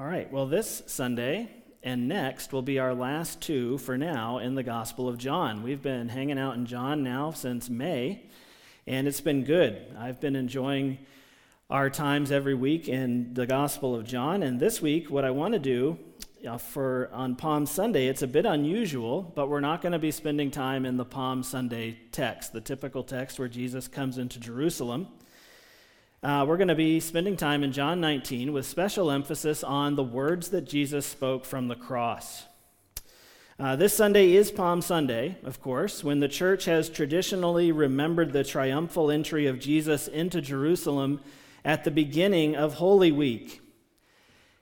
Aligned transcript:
All 0.00 0.06
right, 0.06 0.32
well, 0.32 0.46
this 0.46 0.82
Sunday 0.86 1.50
and 1.82 2.08
next 2.08 2.54
will 2.54 2.62
be 2.62 2.78
our 2.78 2.94
last 2.94 3.42
two 3.42 3.76
for 3.76 3.98
now 3.98 4.38
in 4.38 4.54
the 4.54 4.62
Gospel 4.62 5.10
of 5.10 5.18
John. 5.18 5.62
We've 5.62 5.82
been 5.82 6.08
hanging 6.08 6.38
out 6.38 6.54
in 6.54 6.64
John 6.64 7.02
now 7.02 7.32
since 7.32 7.68
May, 7.68 8.22
and 8.86 9.06
it's 9.06 9.20
been 9.20 9.44
good. 9.44 9.94
I've 9.98 10.18
been 10.18 10.36
enjoying 10.36 10.96
our 11.68 11.90
times 11.90 12.32
every 12.32 12.54
week 12.54 12.88
in 12.88 13.34
the 13.34 13.46
Gospel 13.46 13.94
of 13.94 14.06
John, 14.06 14.42
and 14.42 14.58
this 14.58 14.80
week, 14.80 15.10
what 15.10 15.26
I 15.26 15.32
want 15.32 15.52
to 15.52 15.60
do 15.60 15.98
uh, 16.48 16.56
for 16.56 17.10
on 17.12 17.36
Palm 17.36 17.66
Sunday, 17.66 18.06
it's 18.06 18.22
a 18.22 18.26
bit 18.26 18.46
unusual, 18.46 19.30
but 19.36 19.50
we're 19.50 19.60
not 19.60 19.82
going 19.82 19.92
to 19.92 19.98
be 19.98 20.12
spending 20.12 20.50
time 20.50 20.86
in 20.86 20.96
the 20.96 21.04
Palm 21.04 21.42
Sunday 21.42 21.98
text, 22.10 22.54
the 22.54 22.62
typical 22.62 23.04
text 23.04 23.38
where 23.38 23.48
Jesus 23.48 23.86
comes 23.86 24.16
into 24.16 24.40
Jerusalem. 24.40 25.08
Uh, 26.22 26.44
we're 26.46 26.58
going 26.58 26.68
to 26.68 26.74
be 26.74 27.00
spending 27.00 27.34
time 27.34 27.64
in 27.64 27.72
John 27.72 27.98
19 27.98 28.52
with 28.52 28.66
special 28.66 29.10
emphasis 29.10 29.64
on 29.64 29.96
the 29.96 30.02
words 30.02 30.50
that 30.50 30.68
Jesus 30.68 31.06
spoke 31.06 31.46
from 31.46 31.68
the 31.68 31.74
cross. 31.74 32.44
Uh, 33.58 33.74
this 33.74 33.96
Sunday 33.96 34.34
is 34.34 34.50
Palm 34.50 34.82
Sunday, 34.82 35.38
of 35.44 35.62
course, 35.62 36.04
when 36.04 36.20
the 36.20 36.28
church 36.28 36.66
has 36.66 36.90
traditionally 36.90 37.72
remembered 37.72 38.34
the 38.34 38.44
triumphal 38.44 39.10
entry 39.10 39.46
of 39.46 39.58
Jesus 39.58 40.08
into 40.08 40.42
Jerusalem 40.42 41.22
at 41.64 41.84
the 41.84 41.90
beginning 41.90 42.54
of 42.54 42.74
Holy 42.74 43.10
Week. 43.10 43.62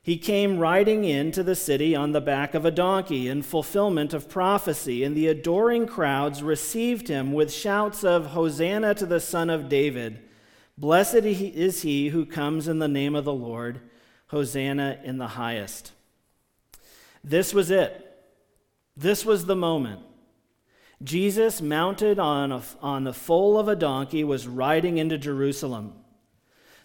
He 0.01 0.17
came 0.17 0.61
riding 0.61 1.05
into 1.05 1.43
the 1.43 1.57
city 1.57 1.93
on 1.93 2.13
the 2.13 2.21
back 2.21 2.55
of 2.55 2.65
a 2.65 2.71
donkey 2.71 3.27
in 3.27 3.43
fulfillment 3.43 4.15
of 4.15 4.29
prophecy, 4.29 5.03
and 5.03 5.17
the 5.17 5.27
adoring 5.27 5.89
crowds 5.89 6.41
received 6.41 7.09
him 7.09 7.33
with 7.33 7.53
shouts 7.53 8.05
of 8.05 8.27
Hosanna 8.27 8.95
to 8.95 9.07
the 9.07 9.19
Son 9.19 9.51
of 9.51 9.69
David. 9.69 10.23
Blessed 10.79 11.17
is 11.17 11.83
he 11.83 12.09
who 12.09 12.25
comes 12.25 12.69
in 12.69 12.79
the 12.79 12.87
name 12.87 13.17
of 13.17 13.25
the 13.25 13.35
Lord. 13.35 13.81
Hosanna 14.29 15.01
in 15.03 15.19
the 15.19 15.27
highest. 15.27 15.91
This 17.25 17.53
was 17.53 17.71
it. 17.73 18.05
This 18.97 19.25
was 19.25 19.47
the 19.47 19.57
moment. 19.57 20.01
Jesus, 21.03 21.61
mounted 21.61 22.21
on, 22.21 22.53
a, 22.53 22.63
on 22.81 23.05
the 23.05 23.13
foal 23.13 23.59
of 23.59 23.67
a 23.67 23.75
donkey, 23.75 24.23
was 24.23 24.47
riding 24.47 24.99
into 24.99 25.19
Jerusalem. 25.19 25.95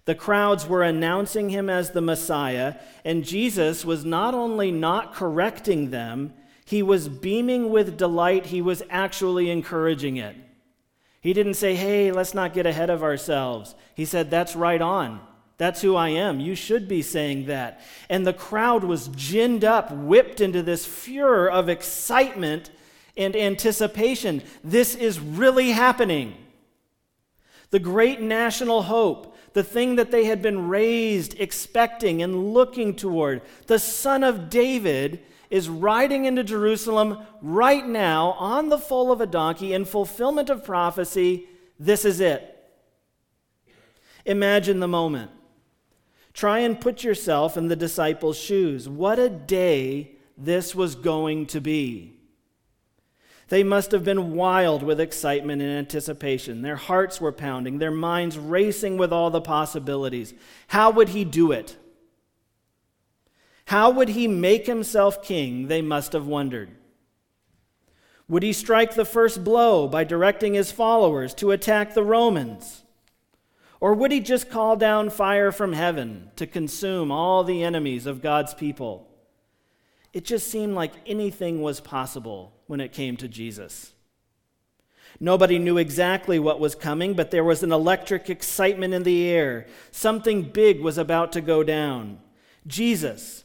The 0.06 0.16
crowds 0.16 0.68
were 0.68 0.84
announcing 0.84 1.50
him 1.50 1.70
as 1.70 1.92
the 1.92 2.02
Messiah, 2.02 2.76
and 3.06 3.24
Jesus 3.24 3.86
was 3.86 4.04
not 4.04 4.34
only 4.34 4.72
not 4.72 5.14
correcting 5.14 5.92
them, 5.92 6.34
he 6.66 6.82
was 6.82 7.10
beaming 7.10 7.70
with 7.70 7.98
delight, 7.98 8.48
he 8.48 8.62
was 8.62 8.82
actually 8.90 9.52
encouraging 9.52 10.18
it. 10.18 10.36
He 11.24 11.32
didn't 11.32 11.54
say, 11.54 11.76
hey, 11.76 12.12
let's 12.12 12.34
not 12.34 12.54
get 12.54 12.66
ahead 12.66 12.90
of 12.90 13.02
ourselves. 13.02 13.76
He 13.96 14.04
said, 14.04 14.30
that's 14.30 14.58
right 14.58 14.82
on. 14.82 15.22
That's 15.58 15.82
who 15.82 15.96
I 15.96 16.10
am. 16.10 16.42
You 16.42 16.54
should 16.54 16.90
be 16.90 17.02
saying 17.02 17.46
that. 17.46 17.80
And 18.10 18.28
the 18.28 18.34
crowd 18.34 18.84
was 18.84 19.08
ginned 19.08 19.64
up, 19.64 19.90
whipped 19.90 20.42
into 20.42 20.62
this 20.62 20.86
furor 20.86 21.50
of 21.50 21.70
excitement 21.70 22.72
and 23.16 23.38
anticipation. 23.38 24.44
This 24.66 24.96
is 24.96 25.22
really 25.22 25.72
happening. 25.72 26.36
The 27.70 27.80
great 27.80 28.20
national 28.20 28.84
hope, 28.84 29.38
the 29.54 29.64
thing 29.64 29.96
that 29.96 30.12
they 30.12 30.26
had 30.26 30.42
been 30.42 30.68
raised 30.68 31.40
expecting 31.40 32.22
and 32.22 32.54
looking 32.54 32.96
toward, 32.98 33.44
the 33.68 33.80
Son 33.80 34.26
of 34.26 34.50
David 34.50 35.22
is 35.54 35.70
riding 35.70 36.26
into 36.26 36.44
Jerusalem 36.44 37.16
right 37.40 37.88
now 37.88 38.32
on 38.40 38.70
the 38.70 38.78
foal 38.80 39.12
of 39.12 39.22
a 39.22 39.28
donkey 39.28 39.72
in 39.72 39.86
fulfillment 39.86 40.50
of 40.50 40.66
prophecy. 40.66 41.48
This 41.80 42.06
is 42.06 42.20
it. 42.20 42.50
Imagine 44.26 44.80
the 44.80 44.88
moment. 44.88 45.30
Try 46.34 46.58
and 46.60 46.82
put 46.82 47.04
yourself 47.04 47.56
in 47.56 47.68
the 47.68 47.76
disciples' 47.76 48.40
shoes. 48.40 48.90
What 48.90 49.20
a 49.20 49.30
day 49.30 50.14
this 50.36 50.74
was 50.74 50.96
going 50.96 51.46
to 51.46 51.62
be. 51.62 52.18
They 53.50 53.64
must 53.64 53.92
have 53.92 54.04
been 54.04 54.34
wild 54.34 54.82
with 54.82 55.00
excitement 55.00 55.62
and 55.62 55.70
anticipation. 55.70 56.64
Their 56.64 56.78
hearts 56.78 57.22
were 57.22 57.32
pounding, 57.32 57.78
their 57.78 57.92
minds 57.92 58.40
racing 58.40 58.98
with 58.98 59.14
all 59.14 59.30
the 59.30 59.40
possibilities. 59.40 60.34
How 60.70 60.90
would 60.90 61.10
he 61.10 61.24
do 61.24 61.52
it? 61.52 61.78
How 63.66 63.90
would 63.90 64.10
he 64.10 64.28
make 64.28 64.66
himself 64.66 65.24
king? 65.24 65.68
They 65.68 65.82
must 65.82 66.14
have 66.14 66.28
wondered. 66.28 66.72
Would 68.28 68.44
he 68.44 68.54
strike 68.54 68.96
the 68.96 69.06
first 69.06 69.44
blow 69.44 69.88
by 69.88 70.04
directing 70.04 70.54
his 70.54 70.72
followers 70.72 71.34
to 71.36 71.52
attack 71.52 71.94
the 71.94 72.04
Romans? 72.04 72.84
Or 73.80 73.94
would 73.94 74.12
he 74.12 74.22
just 74.22 74.50
call 74.50 74.78
down 74.78 75.10
fire 75.10 75.52
from 75.52 75.74
heaven 75.74 76.32
to 76.38 76.48
consume 76.48 77.12
all 77.12 77.44
the 77.44 77.64
enemies 77.64 78.06
of 78.06 78.22
God's 78.22 78.54
people? 78.54 79.10
It 80.14 80.24
just 80.24 80.50
seemed 80.50 80.74
like 80.74 80.94
anything 81.06 81.62
was 81.62 81.82
possible 81.82 82.54
when 82.68 82.80
it 82.80 82.94
came 82.94 83.18
to 83.18 83.28
Jesus. 83.28 83.94
Nobody 85.20 85.60
knew 85.60 85.78
exactly 85.78 86.40
what 86.40 86.60
was 86.60 86.76
coming, 86.76 87.14
but 87.14 87.30
there 87.30 87.44
was 87.44 87.62
an 87.62 87.72
electric 87.72 88.30
excitement 88.30 88.94
in 88.94 89.04
the 89.04 89.28
air. 89.28 89.68
Something 89.92 90.44
big 90.44 90.82
was 90.82 90.98
about 90.98 91.32
to 91.34 91.42
go 91.42 91.64
down. 91.64 92.20
Jesus, 92.66 93.43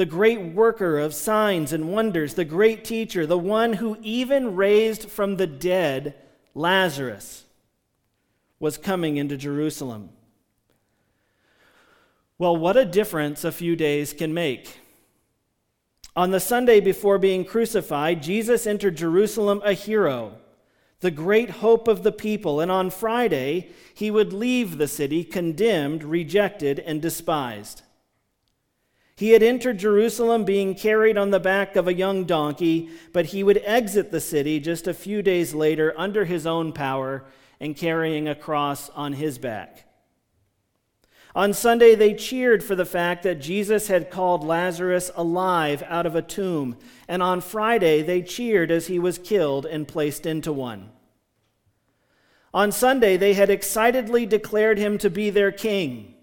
the 0.00 0.06
great 0.06 0.40
worker 0.40 0.98
of 0.98 1.12
signs 1.12 1.74
and 1.74 1.92
wonders, 1.92 2.32
the 2.32 2.42
great 2.46 2.86
teacher, 2.86 3.26
the 3.26 3.36
one 3.36 3.74
who 3.74 3.98
even 4.00 4.56
raised 4.56 5.10
from 5.10 5.36
the 5.36 5.46
dead 5.46 6.14
Lazarus, 6.54 7.44
was 8.58 8.78
coming 8.78 9.18
into 9.18 9.36
Jerusalem. 9.36 10.08
Well, 12.38 12.56
what 12.56 12.78
a 12.78 12.86
difference 12.86 13.44
a 13.44 13.52
few 13.52 13.76
days 13.76 14.14
can 14.14 14.32
make. 14.32 14.80
On 16.16 16.30
the 16.30 16.40
Sunday 16.40 16.80
before 16.80 17.18
being 17.18 17.44
crucified, 17.44 18.22
Jesus 18.22 18.66
entered 18.66 18.96
Jerusalem 18.96 19.60
a 19.66 19.74
hero, 19.74 20.38
the 21.00 21.10
great 21.10 21.50
hope 21.50 21.88
of 21.88 22.04
the 22.04 22.12
people, 22.12 22.60
and 22.60 22.70
on 22.70 22.88
Friday, 22.88 23.68
he 23.92 24.10
would 24.10 24.32
leave 24.32 24.78
the 24.78 24.88
city 24.88 25.24
condemned, 25.24 26.02
rejected, 26.02 26.78
and 26.78 27.02
despised. 27.02 27.82
He 29.20 29.32
had 29.32 29.42
entered 29.42 29.76
Jerusalem 29.76 30.44
being 30.44 30.74
carried 30.74 31.18
on 31.18 31.28
the 31.28 31.38
back 31.38 31.76
of 31.76 31.86
a 31.86 31.92
young 31.92 32.24
donkey, 32.24 32.88
but 33.12 33.26
he 33.26 33.42
would 33.42 33.60
exit 33.66 34.10
the 34.10 34.18
city 34.18 34.58
just 34.60 34.88
a 34.88 34.94
few 34.94 35.20
days 35.20 35.52
later 35.52 35.92
under 35.94 36.24
his 36.24 36.46
own 36.46 36.72
power 36.72 37.26
and 37.60 37.76
carrying 37.76 38.26
a 38.26 38.34
cross 38.34 38.88
on 38.88 39.12
his 39.12 39.36
back. 39.36 39.84
On 41.34 41.52
Sunday, 41.52 41.94
they 41.94 42.14
cheered 42.14 42.64
for 42.64 42.74
the 42.74 42.86
fact 42.86 43.22
that 43.24 43.42
Jesus 43.42 43.88
had 43.88 44.10
called 44.10 44.42
Lazarus 44.42 45.10
alive 45.14 45.82
out 45.86 46.06
of 46.06 46.16
a 46.16 46.22
tomb, 46.22 46.78
and 47.06 47.22
on 47.22 47.42
Friday, 47.42 48.00
they 48.00 48.22
cheered 48.22 48.70
as 48.70 48.86
he 48.86 48.98
was 48.98 49.18
killed 49.18 49.66
and 49.66 49.86
placed 49.86 50.24
into 50.24 50.50
one. 50.50 50.92
On 52.54 52.72
Sunday, 52.72 53.18
they 53.18 53.34
had 53.34 53.50
excitedly 53.50 54.24
declared 54.24 54.78
him 54.78 54.96
to 54.96 55.10
be 55.10 55.28
their 55.28 55.52
king. 55.52 56.14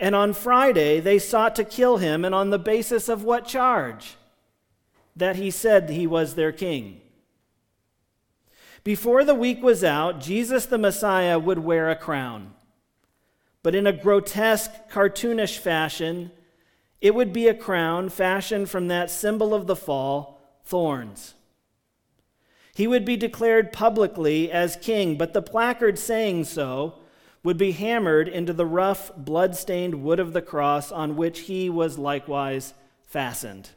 And 0.00 0.14
on 0.14 0.32
Friday, 0.32 0.98
they 0.98 1.18
sought 1.18 1.54
to 1.56 1.64
kill 1.64 1.98
him, 1.98 2.24
and 2.24 2.34
on 2.34 2.48
the 2.48 2.58
basis 2.58 3.10
of 3.10 3.22
what 3.22 3.46
charge? 3.46 4.16
That 5.14 5.36
he 5.36 5.50
said 5.50 5.90
he 5.90 6.06
was 6.06 6.34
their 6.34 6.52
king. 6.52 7.02
Before 8.82 9.24
the 9.24 9.34
week 9.34 9.62
was 9.62 9.84
out, 9.84 10.22
Jesus 10.22 10.64
the 10.64 10.78
Messiah 10.78 11.38
would 11.38 11.58
wear 11.58 11.90
a 11.90 11.96
crown. 11.96 12.54
But 13.62 13.74
in 13.74 13.86
a 13.86 13.92
grotesque, 13.92 14.72
cartoonish 14.90 15.58
fashion, 15.58 16.30
it 17.02 17.14
would 17.14 17.30
be 17.30 17.46
a 17.46 17.54
crown 17.54 18.08
fashioned 18.08 18.70
from 18.70 18.88
that 18.88 19.10
symbol 19.10 19.52
of 19.52 19.66
the 19.66 19.76
fall, 19.76 20.40
thorns. 20.64 21.34
He 22.74 22.86
would 22.86 23.04
be 23.04 23.18
declared 23.18 23.70
publicly 23.70 24.50
as 24.50 24.76
king, 24.76 25.18
but 25.18 25.34
the 25.34 25.42
placard 25.42 25.98
saying 25.98 26.44
so 26.44 26.94
would 27.42 27.56
be 27.56 27.72
hammered 27.72 28.28
into 28.28 28.52
the 28.52 28.66
rough, 28.66 29.10
blood-stained 29.16 30.02
wood 30.02 30.20
of 30.20 30.32
the 30.32 30.42
cross 30.42 30.92
on 30.92 31.16
which 31.16 31.40
he 31.40 31.70
was 31.70 31.98
likewise 31.98 32.74
fastened. 33.02 33.70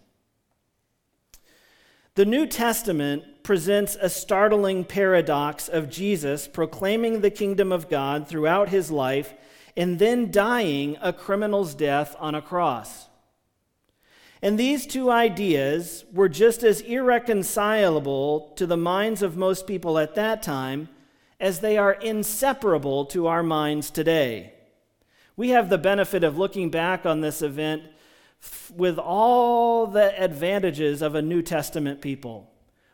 The 2.16 2.26
New 2.26 2.46
Testament 2.46 3.44
presents 3.44 3.98
a 4.00 4.10
startling 4.10 4.86
paradox 4.86 5.68
of 5.68 5.90
Jesus 5.90 6.48
proclaiming 6.48 7.22
the 7.22 7.32
kingdom 7.32 7.72
of 7.72 7.90
God 7.90 8.28
throughout 8.28 8.70
his 8.70 8.92
life 8.92 9.34
and 9.76 9.98
then 9.98 10.30
dying 10.30 10.98
a 11.02 11.12
criminal's 11.12 11.74
death 11.74 12.16
on 12.20 12.36
a 12.36 12.42
cross. 12.42 13.08
And 14.44 14.60
these 14.60 14.86
two 14.86 15.10
ideas 15.10 16.06
were 16.14 16.30
just 16.30 16.64
as 16.64 16.82
irreconcilable 16.82 18.52
to 18.58 18.68
the 18.68 18.78
minds 18.78 19.22
of 19.22 19.38
most 19.38 19.66
people 19.66 19.98
at 19.98 20.16
that 20.16 20.44
time 20.44 20.90
as 21.40 21.60
they 21.60 21.78
are 21.78 21.94
inseparable 21.94 23.06
to 23.06 23.28
our 23.28 23.44
minds 23.44 23.90
today. 23.90 24.54
We 25.36 25.50
have 25.50 25.70
the 25.70 25.78
benefit 25.78 26.24
of 26.24 26.38
looking 26.38 26.70
back 26.70 27.06
on 27.06 27.22
this 27.22 27.42
event 27.42 27.84
with 28.76 29.00
all 29.00 29.88
the 29.88 30.22
advantages 30.22 31.02
of 31.02 31.16
a 31.16 31.22
New 31.22 31.42
Testament 31.42 32.02
people. 32.02 32.52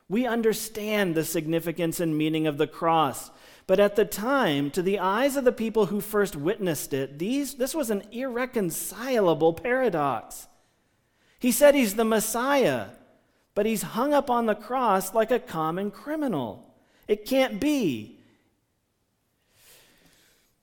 We 0.07 0.25
understand 0.25 1.15
the 1.15 1.25
significance 1.25 1.99
and 1.99 2.17
meaning 2.17 2.47
of 2.47 2.57
the 2.57 2.67
cross, 2.67 3.29
But 3.69 3.79
at 3.79 3.95
the 3.95 4.03
time, 4.03 4.71
to 4.71 4.81
the 4.81 4.97
eyes 4.97 5.35
of 5.35 5.43
the 5.43 5.51
people 5.51 5.85
who 5.85 6.01
first 6.01 6.35
witnessed 6.35 6.91
it, 6.91 7.19
these, 7.19 7.53
this 7.53 7.75
was 7.75 7.91
an 7.91 8.01
irreconcilable 8.11 9.53
paradox. 9.53 10.47
He 11.37 11.51
said 11.51 11.75
he's 11.75 11.93
the 11.93 12.03
Messiah, 12.03 12.87
but 13.53 13.67
he's 13.67 13.83
hung 13.83 14.11
up 14.11 14.31
on 14.31 14.47
the 14.47 14.55
cross 14.55 15.13
like 15.13 15.29
a 15.29 15.37
common 15.37 15.91
criminal. 15.91 16.73
It 17.07 17.27
can't 17.27 17.61
be. 17.61 18.18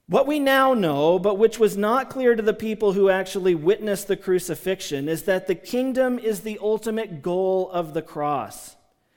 What 0.09 0.29
we 0.29 0.39
now 0.39 0.73
know, 0.73 1.19
but 1.19 1.37
which 1.37 1.59
was 1.59 1.77
not 1.77 2.11
clear 2.11 2.37
to 2.37 2.43
the 2.43 2.55
people 2.55 2.93
who 2.93 3.11
actually 3.11 3.57
witnessed 3.57 4.07
the 4.07 4.17
crucifixion, 4.17 5.09
is 5.09 5.25
that 5.25 5.49
the 5.49 5.57
kingdom 5.57 6.21
is 6.21 6.41
the 6.41 6.61
ultimate 6.63 7.23
goal 7.23 7.69
of 7.73 7.93
the 7.93 8.03
cross, 8.03 8.77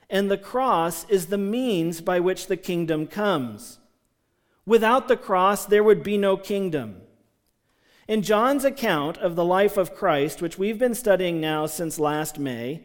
and 0.10 0.32
the 0.32 0.38
cross 0.38 1.08
is 1.08 1.28
the 1.28 1.38
means 1.38 2.02
by 2.02 2.20
which 2.20 2.48
the 2.48 2.58
kingdom 2.58 3.06
comes. 3.06 3.78
Without 4.66 5.08
the 5.08 5.18
cross, 5.18 5.64
there 5.64 5.84
would 5.84 6.02
be 6.02 6.18
no 6.18 6.36
kingdom. 6.36 7.02
In 8.08 8.24
John's 8.24 8.66
account 8.66 9.20
of 9.20 9.36
the 9.36 9.46
life 9.46 9.78
of 9.78 9.94
Christ, 9.94 10.42
which 10.42 10.58
we've 10.58 10.80
been 10.80 10.96
studying 10.96 11.40
now 11.40 11.68
since 11.68 12.00
last 12.00 12.40
May, 12.40 12.82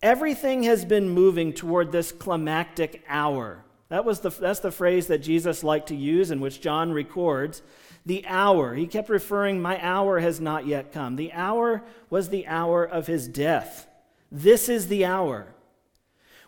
everything 0.00 0.62
has 0.62 0.86
been 0.86 1.10
moving 1.10 1.52
toward 1.52 1.92
this 1.92 2.10
climactic 2.10 3.04
hour 3.06 3.66
that 3.88 4.04
was 4.04 4.20
the, 4.20 4.30
that's 4.30 4.60
the 4.60 4.70
phrase 4.70 5.06
that 5.06 5.18
Jesus 5.18 5.64
liked 5.64 5.88
to 5.88 5.96
use 5.96 6.30
and 6.30 6.40
which 6.40 6.60
John 6.60 6.92
records. 6.92 7.62
The 8.06 8.24
hour. 8.26 8.74
He 8.74 8.86
kept 8.86 9.08
referring, 9.08 9.60
My 9.60 9.82
hour 9.84 10.20
has 10.20 10.40
not 10.40 10.66
yet 10.66 10.92
come. 10.92 11.16
The 11.16 11.32
hour 11.32 11.82
was 12.10 12.28
the 12.28 12.46
hour 12.46 12.84
of 12.84 13.06
his 13.06 13.28
death. 13.28 13.86
This 14.30 14.68
is 14.68 14.88
the 14.88 15.04
hour 15.04 15.48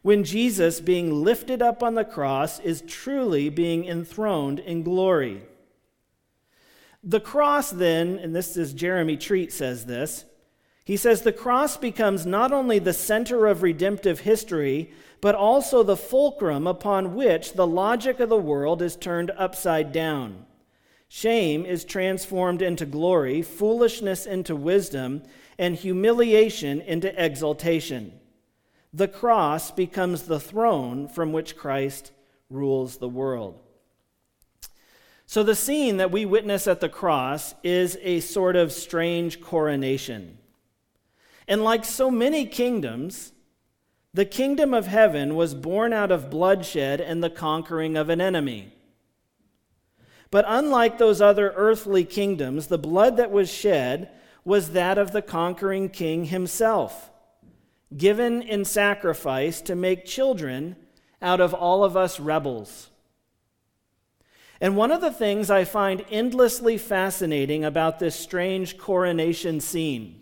when 0.02 0.24
Jesus, 0.24 0.80
being 0.80 1.22
lifted 1.22 1.60
up 1.60 1.82
on 1.82 1.94
the 1.94 2.04
cross, 2.04 2.58
is 2.60 2.82
truly 2.86 3.48
being 3.48 3.84
enthroned 3.86 4.58
in 4.58 4.82
glory. 4.82 5.42
The 7.04 7.20
cross, 7.20 7.70
then, 7.70 8.18
and 8.18 8.34
this 8.34 8.56
is 8.56 8.72
Jeremy 8.72 9.16
Treat 9.16 9.52
says 9.52 9.86
this, 9.86 10.24
he 10.84 10.96
says 10.96 11.22
the 11.22 11.32
cross 11.32 11.76
becomes 11.76 12.26
not 12.26 12.50
only 12.50 12.78
the 12.78 12.92
center 12.92 13.46
of 13.46 13.62
redemptive 13.62 14.20
history, 14.20 14.90
but 15.20 15.34
also 15.34 15.82
the 15.82 15.96
fulcrum 15.96 16.66
upon 16.66 17.14
which 17.14 17.52
the 17.52 17.66
logic 17.66 18.20
of 18.20 18.28
the 18.28 18.36
world 18.36 18.80
is 18.80 18.96
turned 18.96 19.30
upside 19.36 19.92
down. 19.92 20.46
Shame 21.08 21.66
is 21.66 21.84
transformed 21.84 22.62
into 22.62 22.86
glory, 22.86 23.42
foolishness 23.42 24.26
into 24.26 24.54
wisdom, 24.54 25.22
and 25.58 25.74
humiliation 25.74 26.80
into 26.80 27.12
exaltation. 27.22 28.12
The 28.94 29.08
cross 29.08 29.70
becomes 29.70 30.22
the 30.22 30.40
throne 30.40 31.08
from 31.08 31.32
which 31.32 31.56
Christ 31.56 32.12
rules 32.48 32.98
the 32.98 33.08
world. 33.08 33.60
So, 35.26 35.42
the 35.44 35.54
scene 35.54 35.98
that 35.98 36.10
we 36.10 36.24
witness 36.24 36.66
at 36.66 36.80
the 36.80 36.88
cross 36.88 37.54
is 37.62 37.96
a 38.02 38.20
sort 38.20 38.56
of 38.56 38.72
strange 38.72 39.40
coronation. 39.40 40.38
And 41.46 41.62
like 41.62 41.84
so 41.84 42.10
many 42.10 42.46
kingdoms, 42.46 43.32
the 44.12 44.24
kingdom 44.24 44.74
of 44.74 44.86
heaven 44.86 45.36
was 45.36 45.54
born 45.54 45.92
out 45.92 46.10
of 46.10 46.30
bloodshed 46.30 47.00
and 47.00 47.22
the 47.22 47.30
conquering 47.30 47.96
of 47.96 48.08
an 48.08 48.20
enemy. 48.20 48.72
But 50.30 50.44
unlike 50.48 50.98
those 50.98 51.20
other 51.20 51.52
earthly 51.56 52.04
kingdoms, 52.04 52.66
the 52.66 52.78
blood 52.78 53.16
that 53.16 53.30
was 53.30 53.52
shed 53.52 54.10
was 54.44 54.70
that 54.70 54.98
of 54.98 55.12
the 55.12 55.22
conquering 55.22 55.88
king 55.88 56.26
himself, 56.26 57.10
given 57.96 58.42
in 58.42 58.64
sacrifice 58.64 59.60
to 59.62 59.74
make 59.74 60.04
children 60.04 60.76
out 61.22 61.40
of 61.40 61.54
all 61.54 61.84
of 61.84 61.96
us 61.96 62.18
rebels. 62.18 62.90
And 64.60 64.76
one 64.76 64.90
of 64.90 65.00
the 65.00 65.12
things 65.12 65.50
I 65.50 65.64
find 65.64 66.04
endlessly 66.10 66.78
fascinating 66.78 67.64
about 67.64 67.98
this 67.98 68.14
strange 68.14 68.76
coronation 68.76 69.60
scene 69.60 70.19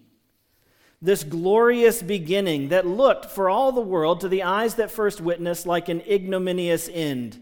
this 1.01 1.23
glorious 1.23 2.03
beginning 2.03 2.69
that 2.69 2.87
looked 2.87 3.27
for 3.27 3.49
all 3.49 3.71
the 3.71 3.81
world 3.81 4.21
to 4.21 4.29
the 4.29 4.43
eyes 4.43 4.75
that 4.75 4.91
first 4.91 5.21
witnessed 5.21 5.67
like 5.67 5.89
an 5.89 6.01
ignominious 6.01 6.89
end. 6.93 7.41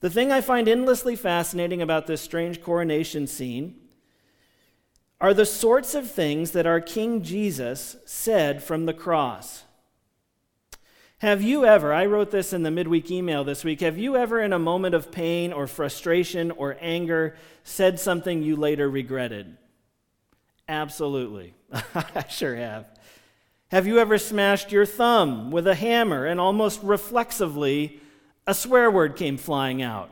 The 0.00 0.10
thing 0.10 0.32
I 0.32 0.40
find 0.40 0.66
endlessly 0.66 1.14
fascinating 1.14 1.80
about 1.80 2.08
this 2.08 2.20
strange 2.20 2.60
coronation 2.60 3.28
scene 3.28 3.76
are 5.20 5.32
the 5.32 5.46
sorts 5.46 5.94
of 5.94 6.10
things 6.10 6.50
that 6.50 6.66
our 6.66 6.80
King 6.80 7.22
Jesus 7.22 7.96
said 8.04 8.60
from 8.60 8.86
the 8.86 8.92
cross. 8.92 9.62
Have 11.18 11.40
you 11.40 11.64
ever, 11.64 11.92
I 11.94 12.06
wrote 12.06 12.32
this 12.32 12.52
in 12.52 12.64
the 12.64 12.72
midweek 12.72 13.08
email 13.08 13.44
this 13.44 13.62
week, 13.62 13.80
have 13.82 13.96
you 13.96 14.16
ever, 14.16 14.40
in 14.40 14.52
a 14.52 14.58
moment 14.58 14.96
of 14.96 15.12
pain 15.12 15.52
or 15.52 15.68
frustration 15.68 16.50
or 16.50 16.76
anger, 16.80 17.36
said 17.62 18.00
something 18.00 18.42
you 18.42 18.56
later 18.56 18.90
regretted? 18.90 19.56
Absolutely. 20.72 21.52
I 21.94 22.24
sure 22.30 22.56
have. 22.56 22.86
Have 23.70 23.86
you 23.86 23.98
ever 23.98 24.16
smashed 24.16 24.72
your 24.72 24.86
thumb 24.86 25.50
with 25.50 25.66
a 25.66 25.74
hammer 25.74 26.24
and 26.24 26.40
almost 26.40 26.82
reflexively 26.82 28.00
a 28.46 28.54
swear 28.54 28.90
word 28.90 29.14
came 29.14 29.36
flying 29.36 29.82
out? 29.82 30.08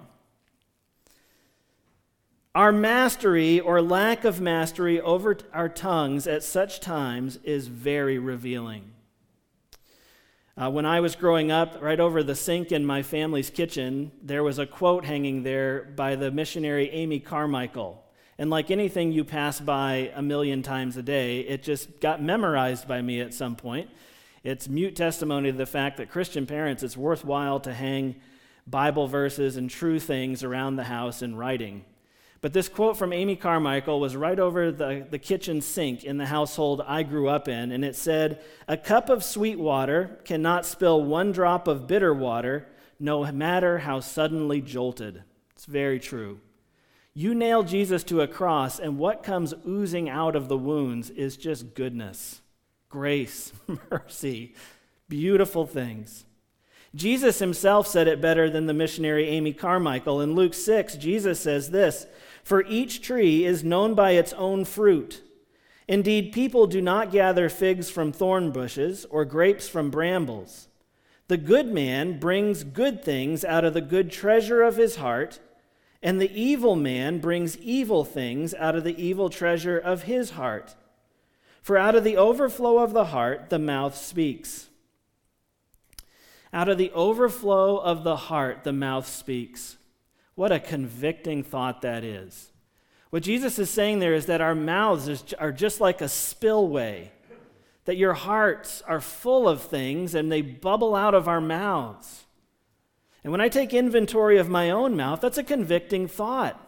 Our 2.55 2.73
mastery 2.73 3.59
or 3.59 3.81
lack 3.81 4.27
of 4.27 4.39
mastery 4.39 5.01
over 5.01 5.39
our 5.55 5.71
tongues 5.71 6.27
at 6.27 6.43
such 6.43 6.81
times 6.81 7.39
is 7.43 7.69
very 7.69 8.19
revealing. 8.19 8.91
Uh, 10.59 10.71
when 10.71 10.85
I 10.85 11.01
was 11.01 11.17
growing 11.17 11.51
up, 11.51 11.81
right 11.81 12.01
over 12.01 12.23
the 12.23 12.35
sink 12.35 12.71
in 12.71 12.85
my 12.85 13.01
family's 13.01 13.49
kitchen, 13.49 14.13
there 14.23 14.43
was 14.43 14.59
a 14.59 14.67
quote 14.67 15.07
hanging 15.07 15.43
there 15.43 15.85
by 15.97 16.17
the 16.17 16.31
missionary 16.31 16.91
Amy 16.91 17.19
Carmichael. 17.19 18.05
And 18.41 18.49
like 18.49 18.71
anything 18.71 19.13
you 19.13 19.23
pass 19.23 19.61
by 19.61 20.13
a 20.15 20.23
million 20.23 20.63
times 20.63 20.97
a 20.97 21.03
day, 21.03 21.41
it 21.41 21.63
just 21.63 22.01
got 22.01 22.23
memorized 22.23 22.89
by 22.89 23.03
me 23.03 23.21
at 23.21 23.35
some 23.35 23.55
point. 23.55 23.91
It's 24.43 24.67
mute 24.67 24.97
testimony 24.97 25.53
to 25.53 25.59
the 25.59 25.67
fact 25.67 25.99
that 25.99 26.09
Christian 26.09 26.47
parents, 26.47 26.83
it's 26.83 26.97
worthwhile 26.97 27.61
to 27.61 27.75
hang 27.75 28.17
Bible 28.67 29.09
verses 29.09 29.59
and 29.59 29.69
true 29.69 30.01
things 30.01 30.43
around 30.43 30.77
the 30.77 30.85
house 30.85 31.21
in 31.21 31.37
writing. 31.37 31.85
But 32.41 32.55
this 32.55 32.71
quote 32.71 32.97
from 32.97 33.13
Amy 33.13 33.37
Carmichael 33.37 34.01
was 34.01 34.17
right 34.17 34.39
over 34.39 34.73
the, 34.73 35.07
the 35.11 35.19
kitchen 35.19 35.61
sink 35.61 36.03
in 36.03 36.17
the 36.17 36.25
household 36.25 36.81
I 36.87 37.03
grew 37.03 37.29
up 37.29 37.47
in, 37.47 37.71
and 37.71 37.85
it 37.85 37.95
said, 37.95 38.41
A 38.67 38.79
cup 38.79 39.11
of 39.11 39.23
sweet 39.23 39.59
water 39.59 40.19
cannot 40.25 40.65
spill 40.65 41.05
one 41.05 41.33
drop 41.33 41.69
of 41.69 41.87
bitter 41.87 42.15
water, 42.15 42.69
no 42.99 43.31
matter 43.31 43.81
how 43.81 44.01
suddenly 44.01 44.63
jolted. 44.63 45.25
It's 45.55 45.67
very 45.67 46.01
true. 46.01 46.41
You 47.13 47.35
nail 47.35 47.65
Jesus 47.65 48.05
to 48.05 48.21
a 48.21 48.29
cross, 48.29 48.79
and 48.79 48.97
what 48.97 49.25
comes 49.25 49.53
oozing 49.67 50.09
out 50.09 50.37
of 50.37 50.49
the 50.49 50.57
wounds 50.57 51.11
is 51.11 51.37
just 51.37 51.75
goodness, 51.75 52.41
grace, 52.89 53.53
mercy, 53.91 54.55
beautiful 55.09 55.67
things. 55.67 56.25
Jesus 56.95 57.39
himself 57.39 57.87
said 57.87 58.09
it 58.09 58.21
better 58.21 58.49
than 58.49 58.67
the 58.67 58.75
missionary 58.75 59.29
Amy 59.29 59.53
Carmichael. 59.53 60.21
In 60.21 60.35
Luke 60.35 60.55
6, 60.55 60.97
Jesus 60.97 61.41
says 61.41 61.71
this 61.71 62.07
For 62.45 62.65
each 62.67 63.03
tree 63.03 63.45
is 63.45 63.65
known 63.65 63.95
by 63.95 64.13
its 64.13 64.33
own 64.35 64.65
fruit. 64.65 65.23
Indeed, 65.89 66.33
people 66.33 66.69
do 66.69 66.81
not 66.81 67.11
gather 67.11 67.49
figs 67.49 67.91
from 67.91 68.13
thorn 68.13 68.53
bushes 68.53 69.05
or 69.11 69.25
grapes 69.25 69.69
from 69.69 69.91
brambles. 69.91 70.69
The 71.27 71.37
good 71.37 71.67
man 71.69 72.21
brings 72.21 72.63
good 72.63 73.05
things 73.05 73.45
out 73.45 73.65
of 73.65 73.75
the 73.75 73.81
good 73.81 74.11
treasure 74.11 74.63
of 74.63 74.77
his 74.77 74.97
heart 74.97 75.41
and 76.03 76.21
the 76.21 76.41
evil 76.41 76.77
man 76.77 77.19
brings 77.19 77.59
evil 77.59 78.05
things 78.05 78.55
out 78.55 78.75
of 78.75 78.85
the 78.85 79.03
evil 79.03 79.29
treasure 79.29 79.79
of 79.79 80.05
his 80.05 80.31
heart. 80.31 80.75
For 81.63 81.77
out 81.77 81.95
of 81.95 82.05
the 82.05 82.17
overflow 82.17 82.79
of 82.79 82.93
the 82.93 83.07
heart, 83.07 83.51
the 83.51 83.59
mouth 83.59 83.97
speaks. 83.97 84.69
Out 86.53 86.69
of 86.69 86.79
the 86.79 86.91
overflow 86.93 87.77
of 87.77 88.03
the 88.03 88.17
heart, 88.17 88.65
the 88.65 88.73
mouth 88.73 89.07
speaks. 89.07 89.77
What 90.35 90.53
a 90.53 90.59
convicting 90.59 91.43
thought 91.43 91.83
that 91.83 92.03
is. 92.03 92.51
What 93.11 93.23
Jesus 93.23 93.59
is 93.59 93.69
saying 93.69 93.99
there 93.99 94.15
is 94.15 94.27
that 94.27 94.41
our 94.41 94.55
mouths 94.55 95.35
are 95.39 95.53
just 95.53 95.81
like 95.81 96.01
a 96.01 96.09
spillway, 96.09 97.13
that 97.85 97.97
your 97.97 98.15
hearts 98.15 98.83
are 98.87 99.01
full 99.01 99.49
of 99.49 99.63
things 99.63 100.15
and 100.15 100.33
they 100.33 100.43
bubble 100.43 100.95
out 100.95 101.15
of 101.15 101.29
our 101.29 101.41
mouths. 101.41 102.25
And 103.23 103.31
when 103.31 103.41
I 103.41 103.49
take 103.49 103.75
inventory 103.75 104.39
of 104.39 104.49
my 104.49 104.71
own 104.71 104.97
mouth, 104.97 105.21
that's 105.21 105.39
a 105.39 105.45
convicting 105.45 106.09
thought. 106.09 106.67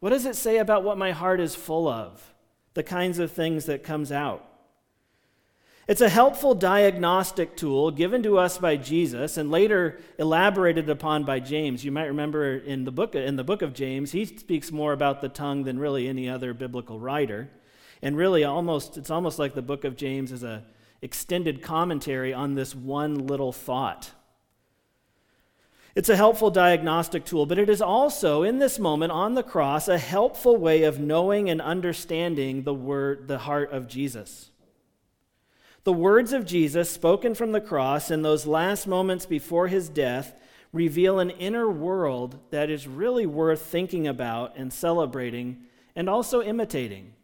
What 0.00 0.10
does 0.10 0.26
it 0.26 0.36
say 0.36 0.58
about 0.58 0.84
what 0.84 0.98
my 0.98 1.12
heart 1.12 1.40
is 1.40 1.54
full 1.54 1.88
of? 1.88 2.34
The 2.74 2.82
kinds 2.82 3.18
of 3.18 3.32
things 3.32 3.66
that 3.66 3.82
comes 3.82 4.12
out. 4.12 4.46
It's 5.88 6.00
a 6.00 6.08
helpful 6.08 6.56
diagnostic 6.56 7.56
tool 7.56 7.92
given 7.92 8.20
to 8.24 8.38
us 8.38 8.58
by 8.58 8.76
Jesus 8.76 9.36
and 9.36 9.52
later 9.52 10.00
elaborated 10.18 10.90
upon 10.90 11.22
by 11.22 11.38
James. 11.38 11.84
You 11.84 11.92
might 11.92 12.06
remember 12.06 12.56
in 12.56 12.84
the 12.84 12.90
book 12.90 13.14
in 13.14 13.36
the 13.36 13.44
book 13.44 13.62
of 13.62 13.72
James, 13.72 14.10
he 14.10 14.24
speaks 14.24 14.72
more 14.72 14.92
about 14.92 15.20
the 15.20 15.28
tongue 15.28 15.62
than 15.62 15.78
really 15.78 16.08
any 16.08 16.28
other 16.28 16.52
biblical 16.54 16.98
writer. 16.98 17.50
And 18.02 18.16
really 18.16 18.42
almost 18.42 18.96
it's 18.96 19.10
almost 19.10 19.38
like 19.38 19.54
the 19.54 19.62
book 19.62 19.84
of 19.84 19.96
James 19.96 20.32
is 20.32 20.42
a 20.42 20.64
extended 21.02 21.62
commentary 21.62 22.34
on 22.34 22.54
this 22.54 22.74
one 22.74 23.28
little 23.28 23.52
thought 23.52 24.10
It's 25.96 26.10
a 26.10 26.16
helpful 26.16 26.50
diagnostic 26.50 27.24
tool, 27.24 27.46
but 27.46 27.58
it 27.58 27.70
is 27.70 27.80
also, 27.80 28.42
in 28.42 28.58
this 28.58 28.78
moment 28.78 29.12
on 29.12 29.32
the 29.32 29.42
cross, 29.42 29.88
a 29.88 29.96
helpful 29.96 30.58
way 30.58 30.82
of 30.82 31.00
knowing 31.00 31.48
and 31.48 31.58
understanding 31.58 32.64
the 32.64 32.74
word, 32.74 33.28
the 33.28 33.38
heart 33.38 33.72
of 33.72 33.88
Jesus. 33.88 34.50
The 35.84 35.94
words 35.94 36.34
of 36.34 36.44
Jesus 36.44 36.90
spoken 36.90 37.34
from 37.34 37.52
the 37.52 37.62
cross 37.62 38.10
in 38.10 38.20
those 38.20 38.44
last 38.44 38.86
moments 38.86 39.24
before 39.24 39.68
his 39.68 39.88
death 39.88 40.38
reveal 40.70 41.18
an 41.18 41.30
inner 41.30 41.70
world 41.70 42.40
that 42.50 42.68
is 42.68 42.86
really 42.86 43.24
worth 43.24 43.62
thinking 43.62 44.06
about 44.06 44.54
and 44.54 44.70
celebrating 44.70 45.62
and 45.94 46.10
also 46.10 46.42
imitating. 46.42 47.14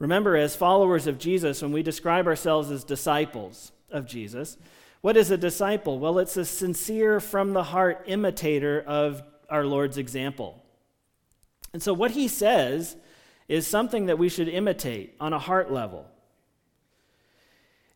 Remember, 0.00 0.36
as 0.36 0.56
followers 0.56 1.06
of 1.06 1.18
Jesus, 1.18 1.62
when 1.62 1.70
we 1.70 1.84
describe 1.84 2.26
ourselves 2.26 2.68
as 2.72 2.82
disciples 2.82 3.70
of 3.92 4.06
Jesus, 4.06 4.56
what 5.00 5.16
is 5.16 5.30
a 5.30 5.36
disciple? 5.36 5.98
Well, 5.98 6.18
it's 6.18 6.36
a 6.36 6.44
sincere, 6.44 7.20
from 7.20 7.52
the 7.52 7.64
heart 7.64 8.04
imitator 8.06 8.82
of 8.86 9.22
our 9.48 9.64
Lord's 9.64 9.98
example. 9.98 10.62
And 11.72 11.82
so, 11.82 11.92
what 11.92 12.12
he 12.12 12.28
says 12.28 12.96
is 13.48 13.66
something 13.66 14.06
that 14.06 14.18
we 14.18 14.28
should 14.28 14.48
imitate 14.48 15.14
on 15.20 15.32
a 15.32 15.38
heart 15.38 15.70
level. 15.70 16.06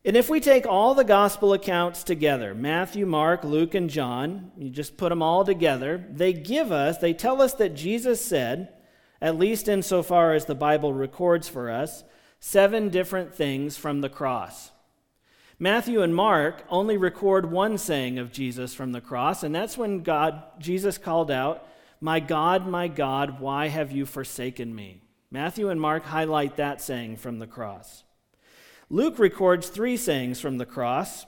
And 0.03 0.17
if 0.17 0.29
we 0.29 0.39
take 0.39 0.65
all 0.65 0.95
the 0.95 1.03
gospel 1.03 1.53
accounts 1.53 2.03
together 2.03 2.55
Matthew, 2.55 3.05
Mark, 3.05 3.43
Luke, 3.43 3.75
and 3.75 3.89
John 3.89 4.51
you 4.57 4.69
just 4.69 4.97
put 4.97 5.09
them 5.09 5.21
all 5.21 5.45
together 5.45 6.03
they 6.09 6.33
give 6.33 6.71
us, 6.71 6.97
they 6.97 7.13
tell 7.13 7.41
us 7.41 7.53
that 7.55 7.75
Jesus 7.75 8.23
said, 8.23 8.69
at 9.21 9.37
least 9.37 9.67
insofar 9.67 10.33
as 10.33 10.45
the 10.45 10.55
Bible 10.55 10.93
records 10.93 11.47
for 11.47 11.69
us, 11.69 12.03
seven 12.39 12.89
different 12.89 13.35
things 13.35 13.77
from 13.77 14.01
the 14.01 14.09
cross. 14.09 14.71
Matthew 15.61 16.01
and 16.01 16.15
Mark 16.15 16.63
only 16.71 16.97
record 16.97 17.51
one 17.51 17.77
saying 17.77 18.17
of 18.17 18.31
Jesus 18.31 18.73
from 18.73 18.93
the 18.93 18.99
cross, 18.99 19.43
and 19.43 19.53
that's 19.53 19.77
when 19.77 20.01
God, 20.01 20.41
Jesus 20.57 20.97
called 20.97 21.29
out, 21.29 21.67
My 21.99 22.19
God, 22.19 22.65
my 22.65 22.87
God, 22.87 23.39
why 23.39 23.67
have 23.67 23.91
you 23.91 24.07
forsaken 24.07 24.73
me? 24.73 25.03
Matthew 25.29 25.69
and 25.69 25.79
Mark 25.79 26.03
highlight 26.05 26.55
that 26.55 26.81
saying 26.81 27.17
from 27.17 27.37
the 27.37 27.45
cross. 27.45 28.03
Luke 28.89 29.19
records 29.19 29.69
three 29.69 29.97
sayings 29.97 30.41
from 30.41 30.57
the 30.57 30.65
cross, 30.65 31.27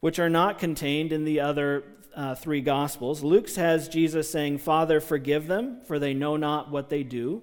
which 0.00 0.18
are 0.18 0.28
not 0.28 0.58
contained 0.58 1.10
in 1.10 1.24
the 1.24 1.40
other 1.40 1.82
uh, 2.14 2.34
three 2.34 2.60
Gospels. 2.60 3.22
Luke's 3.22 3.56
has 3.56 3.88
Jesus 3.88 4.30
saying, 4.30 4.58
Father, 4.58 5.00
forgive 5.00 5.46
them, 5.46 5.80
for 5.80 5.98
they 5.98 6.12
know 6.12 6.36
not 6.36 6.70
what 6.70 6.90
they 6.90 7.02
do. 7.02 7.42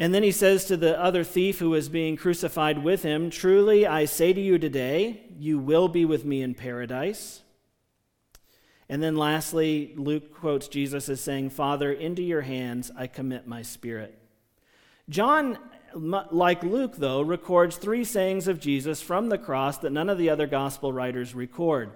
And 0.00 0.14
then 0.14 0.22
he 0.22 0.30
says 0.30 0.64
to 0.66 0.76
the 0.76 0.98
other 0.98 1.24
thief 1.24 1.58
who 1.58 1.70
was 1.70 1.88
being 1.88 2.16
crucified 2.16 2.84
with 2.84 3.02
him, 3.02 3.30
Truly 3.30 3.84
I 3.84 4.04
say 4.04 4.32
to 4.32 4.40
you 4.40 4.56
today, 4.56 5.24
you 5.36 5.58
will 5.58 5.88
be 5.88 6.04
with 6.04 6.24
me 6.24 6.40
in 6.40 6.54
paradise. 6.54 7.42
And 8.88 9.02
then 9.02 9.16
lastly, 9.16 9.92
Luke 9.96 10.32
quotes 10.32 10.68
Jesus 10.68 11.08
as 11.08 11.20
saying, 11.20 11.50
Father, 11.50 11.92
into 11.92 12.22
your 12.22 12.42
hands 12.42 12.92
I 12.96 13.08
commit 13.08 13.48
my 13.48 13.62
spirit. 13.62 14.16
John, 15.08 15.58
like 15.94 16.62
Luke, 16.62 16.94
though, 16.96 17.20
records 17.20 17.76
three 17.76 18.04
sayings 18.04 18.46
of 18.46 18.60
Jesus 18.60 19.02
from 19.02 19.28
the 19.28 19.36
cross 19.36 19.78
that 19.78 19.90
none 19.90 20.08
of 20.08 20.16
the 20.16 20.30
other 20.30 20.46
gospel 20.46 20.92
writers 20.92 21.34
record. 21.34 21.90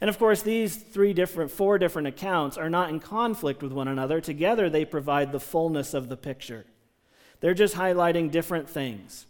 And 0.00 0.08
of 0.08 0.16
course, 0.16 0.42
these 0.42 0.76
three 0.76 1.12
different, 1.12 1.50
four 1.50 1.76
different 1.76 2.06
accounts 2.06 2.56
are 2.56 2.70
not 2.70 2.90
in 2.90 3.00
conflict 3.00 3.64
with 3.64 3.72
one 3.72 3.88
another. 3.88 4.20
Together, 4.20 4.70
they 4.70 4.84
provide 4.84 5.32
the 5.32 5.40
fullness 5.40 5.92
of 5.92 6.08
the 6.08 6.16
picture. 6.16 6.64
They're 7.40 7.54
just 7.54 7.76
highlighting 7.76 8.30
different 8.30 8.68
things. 8.68 9.26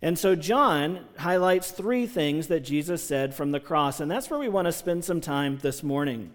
And 0.00 0.18
so 0.18 0.36
John 0.36 1.06
highlights 1.18 1.70
three 1.70 2.06
things 2.06 2.46
that 2.48 2.60
Jesus 2.60 3.02
said 3.02 3.34
from 3.34 3.50
the 3.50 3.60
cross, 3.60 3.98
and 4.00 4.10
that's 4.10 4.30
where 4.30 4.38
we 4.38 4.48
want 4.48 4.66
to 4.66 4.72
spend 4.72 5.04
some 5.04 5.20
time 5.20 5.58
this 5.60 5.82
morning. 5.82 6.32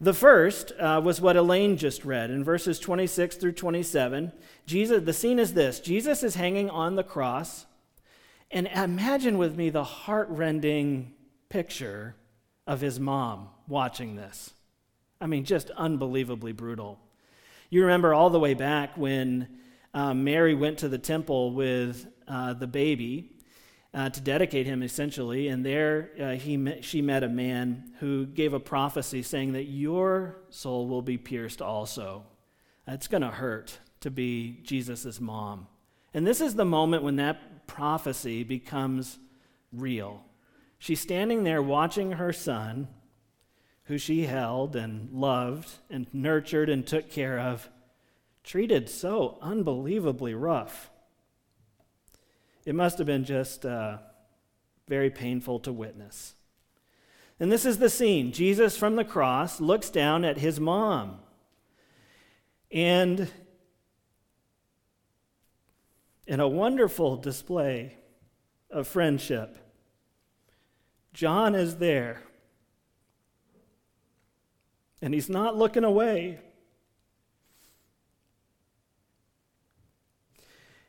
The 0.00 0.14
first 0.14 0.72
uh, 0.78 1.00
was 1.02 1.20
what 1.20 1.36
Elaine 1.36 1.76
just 1.76 2.04
read 2.04 2.30
in 2.30 2.44
verses 2.44 2.78
26 2.78 3.36
through 3.36 3.52
27. 3.52 4.30
Jesus, 4.64 5.04
the 5.04 5.12
scene 5.12 5.40
is 5.40 5.54
this 5.54 5.80
Jesus 5.80 6.22
is 6.22 6.36
hanging 6.36 6.70
on 6.70 6.94
the 6.94 7.02
cross, 7.02 7.66
and 8.50 8.68
imagine 8.68 9.38
with 9.38 9.56
me 9.56 9.70
the 9.70 9.82
heartrending 9.82 11.14
picture 11.48 12.14
of 12.64 12.80
his 12.80 13.00
mom 13.00 13.48
watching 13.66 14.14
this. 14.14 14.52
I 15.20 15.26
mean, 15.26 15.44
just 15.44 15.70
unbelievably 15.70 16.52
brutal. 16.52 17.00
You 17.70 17.82
remember 17.82 18.14
all 18.14 18.30
the 18.30 18.38
way 18.38 18.54
back 18.54 18.96
when 18.96 19.48
um, 19.94 20.24
Mary 20.24 20.54
went 20.54 20.78
to 20.78 20.88
the 20.88 20.98
temple 20.98 21.52
with 21.52 22.06
uh, 22.26 22.52
the 22.54 22.66
baby 22.66 23.32
uh, 23.94 24.10
to 24.10 24.20
dedicate 24.20 24.66
him, 24.66 24.82
essentially, 24.82 25.48
and 25.48 25.64
there 25.64 26.10
uh, 26.20 26.30
he 26.32 26.56
met, 26.56 26.84
she 26.84 27.00
met 27.00 27.22
a 27.22 27.28
man 27.28 27.92
who 28.00 28.26
gave 28.26 28.52
a 28.52 28.60
prophecy 28.60 29.22
saying 29.22 29.52
that 29.52 29.64
your 29.64 30.36
soul 30.50 30.86
will 30.86 31.02
be 31.02 31.16
pierced 31.16 31.62
also. 31.62 32.24
It's 32.86 33.08
going 33.08 33.22
to 33.22 33.28
hurt 33.28 33.78
to 34.00 34.10
be 34.10 34.60
Jesus' 34.62 35.20
mom. 35.20 35.66
And 36.14 36.26
this 36.26 36.40
is 36.40 36.54
the 36.54 36.64
moment 36.64 37.02
when 37.02 37.16
that 37.16 37.66
prophecy 37.66 38.44
becomes 38.44 39.18
real. 39.72 40.22
She's 40.78 41.00
standing 41.00 41.44
there 41.44 41.62
watching 41.62 42.12
her 42.12 42.32
son, 42.32 42.88
who 43.84 43.98
she 43.98 44.26
held 44.26 44.76
and 44.76 45.10
loved 45.12 45.70
and 45.90 46.06
nurtured 46.12 46.68
and 46.68 46.86
took 46.86 47.10
care 47.10 47.38
of, 47.38 47.68
treated 48.44 48.88
so 48.88 49.38
unbelievably 49.40 50.34
rough. 50.34 50.90
It 52.64 52.74
must 52.74 52.98
have 52.98 53.06
been 53.06 53.24
just 53.24 53.64
uh, 53.64 53.98
very 54.88 55.10
painful 55.10 55.60
to 55.60 55.72
witness. 55.72 56.34
And 57.40 57.52
this 57.52 57.64
is 57.64 57.78
the 57.78 57.90
scene. 57.90 58.32
Jesus 58.32 58.76
from 58.76 58.96
the 58.96 59.04
cross 59.04 59.60
looks 59.60 59.90
down 59.90 60.24
at 60.24 60.38
his 60.38 60.58
mom. 60.58 61.20
And 62.70 63.30
in 66.26 66.40
a 66.40 66.48
wonderful 66.48 67.16
display 67.16 67.96
of 68.70 68.86
friendship, 68.86 69.56
John 71.12 71.54
is 71.54 71.76
there. 71.76 72.22
And 75.00 75.14
he's 75.14 75.30
not 75.30 75.56
looking 75.56 75.84
away. 75.84 76.40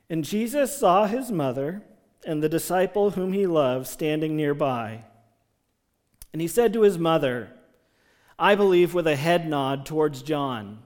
And 0.09 0.23
Jesus 0.23 0.77
saw 0.77 1.05
his 1.05 1.31
mother 1.31 1.83
and 2.25 2.41
the 2.41 2.49
disciple 2.49 3.11
whom 3.11 3.33
he 3.33 3.45
loved 3.45 3.87
standing 3.87 4.35
nearby. 4.35 5.03
And 6.33 6.41
he 6.41 6.47
said 6.47 6.73
to 6.73 6.81
his 6.81 6.97
mother, 6.97 7.51
I 8.37 8.55
believe 8.55 8.93
with 8.93 9.07
a 9.07 9.15
head 9.15 9.47
nod 9.47 9.85
towards 9.85 10.21
John, 10.21 10.79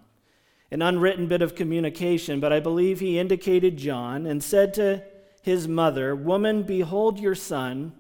an 0.71 0.81
unwritten 0.81 1.27
bit 1.27 1.41
of 1.41 1.55
communication, 1.55 2.39
but 2.39 2.51
I 2.51 2.59
believe 2.59 2.99
he 2.99 3.19
indicated 3.19 3.77
John 3.77 4.25
and 4.25 4.43
said 4.43 4.73
to 4.75 5.03
his 5.41 5.67
mother, 5.67 6.15
Woman, 6.15 6.63
behold 6.63 7.19
your 7.19 7.35
son. 7.35 7.93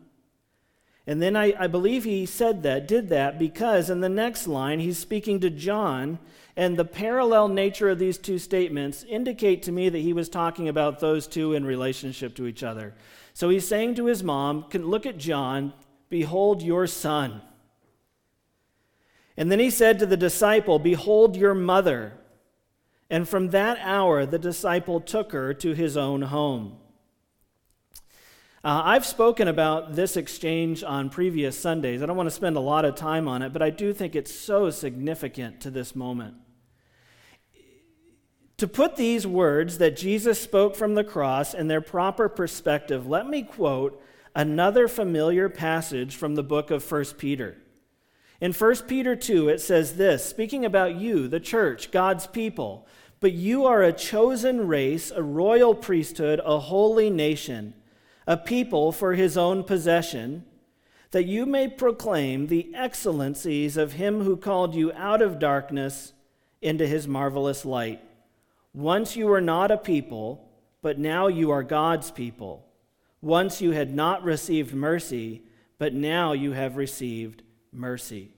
And 1.05 1.21
then 1.21 1.35
I, 1.35 1.53
I 1.59 1.67
believe 1.67 2.05
he 2.05 2.25
said 2.25 2.63
that, 2.63 2.87
did 2.87 3.09
that, 3.09 3.37
because 3.37 3.89
in 3.89 3.99
the 3.99 4.09
next 4.09 4.47
line 4.47 4.79
he's 4.79 4.97
speaking 4.97 5.41
to 5.41 5.49
John 5.49 6.19
and 6.55 6.77
the 6.77 6.85
parallel 6.85 7.47
nature 7.47 7.89
of 7.89 7.99
these 7.99 8.17
two 8.17 8.37
statements 8.37 9.03
indicate 9.03 9.63
to 9.63 9.71
me 9.71 9.89
that 9.89 9.99
he 9.99 10.13
was 10.13 10.29
talking 10.29 10.69
about 10.69 10.99
those 10.99 11.27
two 11.27 11.53
in 11.53 11.65
relationship 11.65 12.35
to 12.35 12.47
each 12.47 12.63
other. 12.63 12.93
So 13.33 13.49
he's 13.49 13.67
saying 13.67 13.95
to 13.95 14.05
his 14.05 14.23
mom, 14.23 14.65
Look 14.71 15.05
at 15.05 15.17
John, 15.17 15.73
behold 16.09 16.61
your 16.61 16.87
son. 16.87 17.41
And 19.35 19.51
then 19.51 19.59
he 19.59 19.71
said 19.71 19.99
to 19.99 20.05
the 20.05 20.15
disciple, 20.15 20.77
Behold 20.77 21.35
your 21.35 21.55
mother. 21.55 22.13
And 23.09 23.27
from 23.27 23.49
that 23.49 23.79
hour, 23.81 24.25
the 24.25 24.39
disciple 24.39 25.01
took 25.01 25.31
her 25.31 25.53
to 25.55 25.73
his 25.73 25.97
own 25.97 26.21
home. 26.21 26.77
Uh, 28.65 28.81
I've 28.85 29.05
spoken 29.05 29.49
about 29.49 29.93
this 29.93 30.15
exchange 30.15 30.85
on 30.85 31.09
previous 31.09 31.59
Sundays. 31.59 32.01
I 32.01 32.05
don't 32.05 32.15
want 32.15 32.27
to 32.27 32.35
spend 32.35 32.55
a 32.55 32.61
lot 32.61 32.85
of 32.85 32.95
time 32.95 33.27
on 33.27 33.41
it, 33.41 33.51
but 33.51 33.61
I 33.61 33.69
do 33.69 33.91
think 33.91 34.15
it's 34.15 34.33
so 34.33 34.69
significant 34.69 35.59
to 35.61 35.69
this 35.69 35.93
moment. 35.93 36.35
To 38.57 38.67
put 38.67 38.95
these 38.95 39.27
words 39.27 39.79
that 39.79 39.97
Jesus 39.97 40.39
spoke 40.39 40.77
from 40.77 40.95
the 40.95 41.03
cross 41.03 41.53
in 41.53 41.67
their 41.67 41.81
proper 41.81 42.29
perspective, 42.29 43.05
let 43.05 43.27
me 43.27 43.43
quote 43.43 44.01
another 44.33 44.87
familiar 44.87 45.49
passage 45.49 46.15
from 46.15 46.35
the 46.35 46.43
book 46.43 46.71
of 46.71 46.89
1 46.89 47.05
Peter. 47.17 47.57
In 48.39 48.53
1 48.53 48.75
Peter 48.87 49.17
2, 49.17 49.49
it 49.49 49.59
says 49.59 49.97
this 49.97 50.23
speaking 50.23 50.63
about 50.63 50.95
you, 50.95 51.27
the 51.27 51.41
church, 51.41 51.91
God's 51.91 52.27
people, 52.27 52.87
but 53.19 53.33
you 53.33 53.65
are 53.65 53.83
a 53.83 53.91
chosen 53.91 54.67
race, 54.69 55.11
a 55.11 55.21
royal 55.21 55.75
priesthood, 55.75 56.39
a 56.45 56.59
holy 56.59 57.09
nation 57.09 57.73
a 58.25 58.37
people 58.37 58.91
for 58.91 59.13
his 59.13 59.37
own 59.37 59.63
possession, 59.63 60.45
that 61.11 61.25
you 61.25 61.45
may 61.45 61.67
proclaim 61.67 62.47
the 62.47 62.73
excellencies 62.73 63.77
of 63.77 63.93
him 63.93 64.23
who 64.23 64.35
called 64.35 64.73
you 64.73 64.91
out 64.93 65.21
of 65.21 65.39
darkness 65.39 66.13
into 66.61 66.87
his 66.87 67.07
marvelous 67.07 67.65
light. 67.65 68.01
Once 68.73 69.15
you 69.15 69.27
were 69.27 69.41
not 69.41 69.69
a 69.69 69.77
people, 69.77 70.49
but 70.81 70.97
now 70.97 71.27
you 71.27 71.51
are 71.51 71.63
God's 71.63 72.09
people. 72.09 72.65
Once 73.21 73.61
you 73.61 73.71
had 73.71 73.93
not 73.93 74.23
received 74.23 74.73
mercy, 74.73 75.43
but 75.77 75.93
now 75.93 76.33
you 76.33 76.53
have 76.53 76.75
received 76.75 77.43
mercy. 77.71 78.31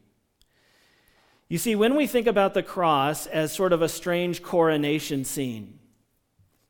You 1.48 1.58
see, 1.58 1.75
when 1.75 1.96
we 1.96 2.08
think 2.08 2.27
about 2.27 2.54
the 2.54 2.63
cross 2.63 3.27
as 3.27 3.54
sort 3.54 3.72
of 3.72 3.82
a 3.82 3.89
strange 3.89 4.42
coronation 4.42 5.24
scene, 5.24 5.80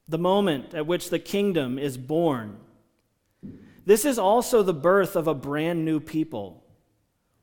the 0.07 0.17
moment 0.17 0.73
at 0.73 0.85
which 0.85 1.09
the 1.09 1.19
kingdom 1.19 1.79
is 1.79 1.97
born, 1.97 2.57
this 3.85 4.05
is 4.05 4.17
also 4.17 4.63
the 4.63 4.73
birth 4.73 5.15
of 5.15 5.27
a 5.27 5.33
brand 5.33 5.85
new 5.85 5.99
people. 5.99 6.63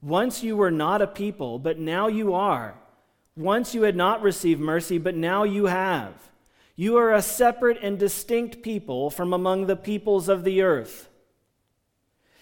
Once 0.00 0.42
you 0.42 0.56
were 0.56 0.70
not 0.70 1.00
a 1.00 1.06
people, 1.06 1.58
but 1.58 1.78
now 1.78 2.08
you 2.08 2.34
are. 2.34 2.74
Once 3.36 3.74
you 3.74 3.82
had 3.82 3.96
not 3.96 4.20
received 4.20 4.60
mercy, 4.60 4.98
but 4.98 5.14
now 5.14 5.44
you 5.44 5.66
have. 5.66 6.12
You 6.74 6.96
are 6.96 7.12
a 7.12 7.22
separate 7.22 7.78
and 7.82 7.98
distinct 7.98 8.62
people 8.62 9.10
from 9.10 9.32
among 9.32 9.66
the 9.66 9.76
peoples 9.76 10.28
of 10.28 10.42
the 10.42 10.62
earth. 10.62 11.08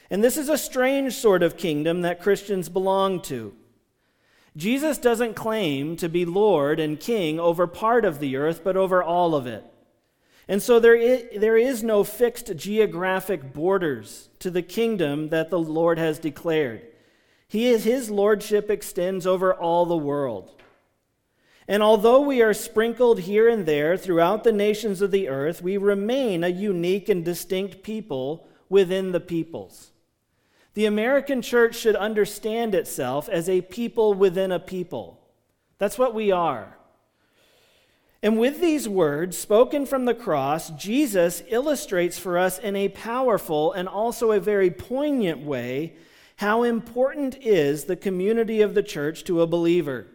And 0.09 0.25
this 0.25 0.37
is 0.37 0.49
a 0.49 0.59
strange 0.59 1.14
sort 1.14 1.42
of 1.42 1.57
kingdom 1.57 2.00
that 2.00 2.23
Christians 2.23 2.69
belong 2.69 3.21
to. 3.23 3.54
Jesus 4.57 4.99
doesn't 4.99 5.35
claim 5.35 5.97
to 5.97 6.09
be 6.09 6.25
Lord 6.25 6.80
and 6.80 6.99
King 6.99 7.38
over 7.38 7.66
part 7.66 8.04
of 8.04 8.19
the 8.19 8.37
earth, 8.37 8.62
but 8.64 8.76
over 8.76 9.02
all 9.02 9.35
of 9.35 9.47
it. 9.47 9.64
And 10.50 10.61
so 10.61 10.80
there 10.80 10.97
is, 10.97 11.40
there 11.40 11.57
is 11.57 11.85
no 11.85 12.02
fixed 12.02 12.57
geographic 12.57 13.52
borders 13.52 14.30
to 14.40 14.50
the 14.50 14.62
kingdom 14.62 15.28
that 15.28 15.49
the 15.49 15.61
Lord 15.61 15.97
has 15.97 16.19
declared. 16.19 16.83
He 17.47 17.69
is, 17.69 17.85
his 17.85 18.11
lordship 18.11 18.69
extends 18.69 19.28
over 19.28 19.54
all 19.54 19.87
the 19.87 19.97
world. 19.97 20.50
And 21.69 21.85
although 21.85 22.21
we 22.21 22.42
are 22.42 22.52
sprinkled 22.52 23.21
here 23.21 23.49
and 23.49 23.64
there 23.64 23.97
throughout 23.97 24.42
the 24.42 24.50
nations 24.50 25.00
of 25.00 25.12
the 25.12 25.28
earth, 25.28 25.62
we 25.62 25.76
remain 25.76 26.42
a 26.42 26.49
unique 26.49 27.09
and 27.09 27.25
distinct 27.25 27.85
people 27.85 28.49
within 28.69 29.12
the 29.12 29.21
peoples. 29.21 29.92
The 30.75 30.87
American 30.87 31.42
church 31.42 31.76
should 31.76 31.95
understand 31.95 32.75
itself 32.75 33.28
as 33.28 33.49
a 33.49 33.61
people 33.61 34.14
within 34.14 34.50
a 34.50 34.59
people. 34.59 35.21
That's 35.78 35.97
what 35.97 36.12
we 36.12 36.33
are. 36.33 36.76
And 38.23 38.39
with 38.39 38.61
these 38.61 38.89
words 38.89 39.39
spoken 39.39 39.87
from 39.87 40.05
the 40.05 40.15
cross, 40.15 40.71
Jesus 40.71 41.43
illustrates 41.49 42.19
for 42.19 42.37
us 42.37 42.59
in 42.59 42.77
a 42.77 42.91
powerful 42.91 43.73
and 43.73 43.89
also 43.89 44.33
a 44.33 44.41
very 44.41 44.71
poignant 44.71 45.41
way 45.41 45.95
how 46.37 46.62
important 46.62 47.37
is 47.41 47.85
the 47.85 47.97
community 47.97 48.62
of 48.62 48.75
the 48.75 48.83
church 48.83 49.25
to 49.25 49.43
a 49.43 49.47
believer. 49.47 50.07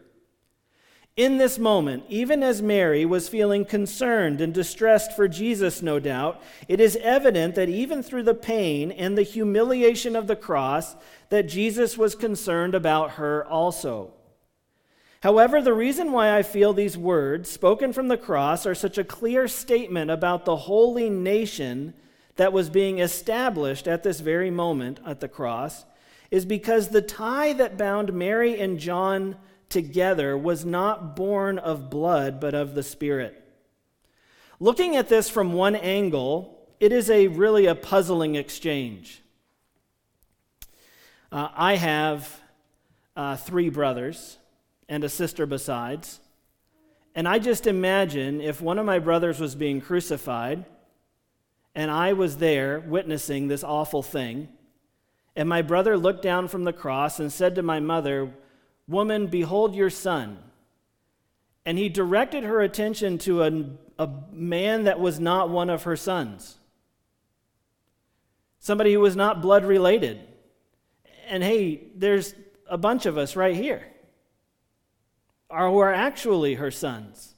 In 1.15 1.37
this 1.37 1.57
moment, 1.57 2.03
even 2.09 2.43
as 2.43 2.61
Mary 2.61 3.05
was 3.05 3.29
feeling 3.29 3.63
concerned 3.63 4.41
and 4.41 4.53
distressed 4.53 5.13
for 5.15 5.27
Jesus, 5.27 5.81
no 5.81 5.99
doubt, 5.99 6.41
it 6.67 6.81
is 6.81 6.97
evident 6.97 7.55
that 7.55 7.69
even 7.69 8.03
through 8.03 8.23
the 8.23 8.33
pain 8.33 8.91
and 8.91 9.17
the 9.17 9.23
humiliation 9.23 10.15
of 10.15 10.27
the 10.27 10.35
cross, 10.35 10.95
that 11.29 11.43
Jesus 11.43 11.97
was 11.97 12.15
concerned 12.15 12.75
about 12.75 13.11
her 13.11 13.45
also. 13.45 14.14
However, 15.21 15.61
the 15.61 15.73
reason 15.73 16.11
why 16.11 16.35
I 16.35 16.43
feel 16.43 16.73
these 16.73 16.97
words 16.97 17.49
spoken 17.49 17.93
from 17.93 18.07
the 18.07 18.17
cross 18.17 18.65
are 18.65 18.75
such 18.75 18.97
a 18.97 19.03
clear 19.03 19.47
statement 19.47 20.11
about 20.11 20.45
the 20.45 20.55
holy 20.55 21.09
nation 21.09 21.93
that 22.35 22.53
was 22.53 22.69
being 22.69 22.99
established 22.99 23.87
at 23.87 24.03
this 24.03 24.19
very 24.19 24.51
moment 24.51 24.99
at 25.05 25.19
the 25.19 25.27
cross 25.27 25.85
is 26.31 26.45
because 26.45 26.89
the 26.89 27.01
tie 27.01 27.53
that 27.53 27.77
bound 27.77 28.13
Mary 28.13 28.59
and 28.59 28.79
John 28.79 29.37
together 29.69 30.37
was 30.37 30.65
not 30.65 31.15
born 31.15 31.57
of 31.57 31.89
blood, 31.89 32.39
but 32.39 32.53
of 32.53 32.75
the 32.75 32.83
Spirit. 32.83 33.41
Looking 34.59 34.95
at 34.95 35.09
this 35.09 35.29
from 35.29 35.53
one 35.53 35.75
angle, 35.75 36.67
it 36.79 36.91
is 36.91 37.09
a 37.09 37.27
really 37.27 37.65
a 37.65 37.75
puzzling 37.75 38.35
exchange. 38.35 39.21
Uh, 41.31 41.49
I 41.55 41.75
have 41.75 42.41
uh, 43.15 43.37
three 43.37 43.69
brothers 43.69 44.37
and 44.87 45.03
a 45.03 45.09
sister 45.09 45.45
besides. 45.45 46.19
And 47.15 47.27
I 47.27 47.39
just 47.39 47.65
imagine 47.65 48.41
if 48.41 48.61
one 48.61 48.77
of 48.77 48.85
my 48.85 48.99
brothers 48.99 49.39
was 49.39 49.55
being 49.55 49.81
crucified 49.81 50.65
and 51.73 51.91
I 51.91 52.13
was 52.13 52.37
there 52.37 52.79
witnessing 52.79 53.47
this 53.47 53.63
awful 53.63 54.01
thing, 54.01 54.47
and 55.35 55.49
my 55.49 55.61
brother 55.61 55.97
looked 55.97 56.21
down 56.21 56.47
from 56.47 56.63
the 56.63 56.71
cross 56.71 57.19
and 57.19 57.31
said 57.31 57.55
to 57.55 57.61
my 57.61 57.81
mother, 57.81 58.33
Woman, 58.87 59.27
behold 59.27 59.75
your 59.75 59.89
son. 59.89 60.37
And 61.65 61.77
he 61.77 61.89
directed 61.89 62.43
her 62.43 62.61
attention 62.61 63.17
to 63.19 63.43
a, 63.43 63.65
a 63.99 64.09
man 64.31 64.85
that 64.85 64.99
was 64.99 65.19
not 65.19 65.49
one 65.49 65.69
of 65.69 65.83
her 65.83 65.97
sons, 65.97 66.55
somebody 68.59 68.93
who 68.93 68.99
was 68.99 69.15
not 69.15 69.41
blood 69.41 69.65
related. 69.65 70.21
And 71.27 71.43
hey, 71.43 71.87
there's 71.95 72.35
a 72.69 72.77
bunch 72.77 73.05
of 73.05 73.17
us 73.17 73.35
right 73.35 73.55
here 73.55 73.83
who 75.49 75.77
are 75.79 75.93
actually 75.93 76.55
her 76.55 76.71
sons. 76.71 77.35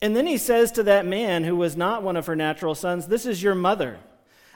And 0.00 0.16
then 0.16 0.26
he 0.26 0.36
says 0.36 0.72
to 0.72 0.82
that 0.82 1.06
man 1.06 1.44
who 1.44 1.56
was 1.56 1.76
not 1.76 2.02
one 2.02 2.16
of 2.16 2.26
her 2.26 2.36
natural 2.36 2.74
sons, 2.74 3.06
This 3.06 3.24
is 3.24 3.42
your 3.42 3.54
mother. 3.54 3.98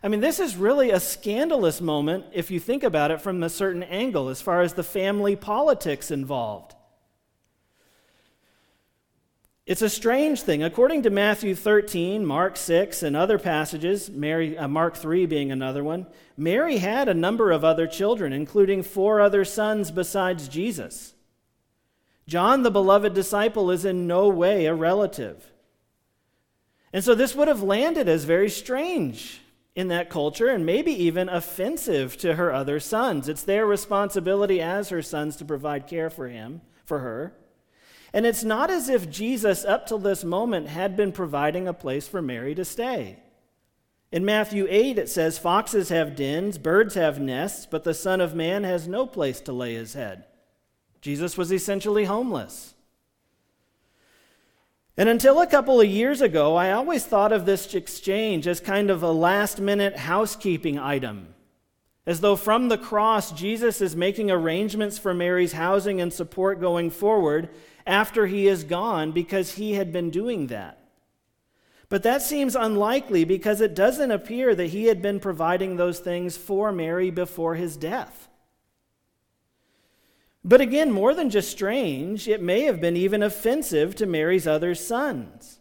I 0.03 0.09
mean, 0.09 0.21
this 0.21 0.41
is 0.41 0.57
really 0.57 0.91
a 0.91 1.01
scandalous 1.01 1.81
moment 1.81 2.27
if 2.33 2.51
you 2.51 2.61
think 2.61 2.83
about 2.83 3.11
it 3.11 3.21
from 3.21 3.43
a 3.43 3.49
certain 3.49 3.83
angle 3.83 4.29
as 4.29 4.43
far 4.43 4.61
as 4.61 4.75
the 4.75 4.83
family 4.83 5.37
politics 5.37 6.11
involved. 6.11 6.75
It's 9.67 9.83
a 9.83 9.91
strange 9.91 10.43
thing. 10.43 10.63
According 10.63 11.03
to 11.03 11.11
Matthew 11.11 11.57
13, 11.57 12.25
Mark 12.25 12.57
6, 12.57 13.03
and 13.03 13.17
other 13.17 13.37
passages, 13.37 14.09
Mary, 14.09 14.57
uh, 14.57 14.69
Mark 14.69 14.97
3 14.97 15.27
being 15.27 15.51
another 15.51 15.83
one, 15.83 16.07
Mary 16.37 16.77
had 16.77 17.09
a 17.09 17.15
number 17.15 17.51
of 17.51 17.65
other 17.65 17.89
children, 17.89 18.33
including 18.33 18.85
four 18.85 19.21
other 19.21 19.45
sons 19.45 19.91
besides 19.91 20.47
Jesus. 20.47 21.15
John, 22.29 22.62
the 22.62 22.71
beloved 22.71 23.15
disciple, 23.15 23.71
is 23.71 23.85
in 23.85 24.07
no 24.07 24.29
way 24.29 24.67
a 24.67 24.75
relative. 24.75 25.53
And 26.93 27.05
so 27.05 27.15
this 27.15 27.35
would 27.35 27.49
have 27.49 27.62
landed 27.62 28.09
as 28.09 28.25
very 28.25 28.51
strange 28.51 29.41
in 29.75 29.89
that 29.89 30.11
culture 30.11 30.49
and 30.49 30.65
maybe 30.65 30.91
even 30.91 31.29
offensive 31.29 32.17
to 32.17 32.35
her 32.35 32.53
other 32.53 32.81
sons. 32.81 33.29
It's 33.29 33.45
their 33.45 33.67
responsibility 33.67 34.61
as 34.61 34.89
her 34.89 35.03
sons 35.03 35.37
to 35.37 35.45
provide 35.45 35.87
care 35.87 36.11
for 36.11 36.29
him, 36.29 36.62
for 36.85 37.01
her. 37.01 37.35
And 38.12 38.25
it's 38.25 38.43
not 38.43 38.71
as 38.71 38.89
if 38.89 39.11
Jesus, 39.11 39.65
up 39.65 39.87
till 39.87 39.99
this 39.99 40.25
moment, 40.25 40.69
had 40.69 40.97
been 40.97 41.12
providing 41.12 41.69
a 41.69 41.75
place 41.75 42.09
for 42.09 42.23
Mary 42.23 42.55
to 42.55 42.65
stay. 42.65 43.19
In 44.11 44.25
Matthew 44.25 44.67
8, 44.71 44.99
it 44.99 45.11
says, 45.11 45.39
Foxes 45.39 45.91
have 45.91 46.17
dens, 46.17 46.57
birds 46.57 46.95
have 46.95 47.21
nests, 47.21 47.67
but 47.67 47.85
the 47.85 47.93
Son 47.93 48.21
of 48.21 48.35
Man 48.35 48.65
has 48.65 48.89
no 48.89 49.07
place 49.07 49.41
to 49.43 49.53
lay 49.53 49.75
his 49.75 49.93
head. 49.93 50.25
Jesus 51.01 51.37
was 51.37 51.53
essentially 51.53 52.05
homeless. 52.05 52.75
And 54.97 55.09
until 55.09 55.41
a 55.41 55.47
couple 55.47 55.81
of 55.81 55.89
years 55.89 56.23
ago, 56.23 56.57
I 56.57 56.73
always 56.73 57.05
thought 57.05 57.33
of 57.33 57.45
this 57.45 57.75
exchange 57.75 58.47
as 58.47 58.61
kind 58.61 58.91
of 58.91 59.03
a 59.03 59.11
last 59.11 59.61
minute 59.61 59.97
housekeeping 59.97 60.79
item. 60.79 61.35
As 62.07 62.21
though 62.21 62.37
from 62.37 62.69
the 62.69 62.79
cross, 62.79 63.33
Jesus 63.33 63.81
is 63.81 63.97
making 63.97 64.31
arrangements 64.31 64.97
for 64.97 65.13
Mary's 65.13 65.53
housing 65.53 66.01
and 66.01 66.13
support 66.13 66.61
going 66.61 66.91
forward 66.91 67.51
after 67.87 68.27
he 68.27 68.47
is 68.47 68.65
gone 68.65 69.13
because 69.13 69.55
he 69.55 69.75
had 69.75 69.93
been 69.93 70.11
doing 70.11 70.47
that. 70.47 70.79
But 71.89 72.03
that 72.05 72.23
seems 72.23 72.57
unlikely 72.57 73.25
because 73.25 73.61
it 73.61 73.75
doesn't 73.75 74.11
appear 74.11 74.55
that 74.55 74.69
he 74.69 74.85
had 74.85 75.03
been 75.03 75.21
providing 75.21 75.77
those 75.77 76.01
things 76.01 76.37
for 76.37 76.73
Mary 76.73 77.11
before 77.11 77.55
his 77.55 77.77
death. 77.77 78.29
But 80.47 80.61
again, 80.61 80.93
more 80.93 81.13
than 81.13 81.29
just 81.29 81.51
strange, 81.51 82.29
it 82.29 82.41
may 82.41 82.63
have 82.63 82.81
been 82.81 82.97
even 82.97 83.21
offensive 83.21 83.97
to 83.97 84.07
Mary's 84.07 84.47
other 84.47 84.77
sons. 84.77 85.59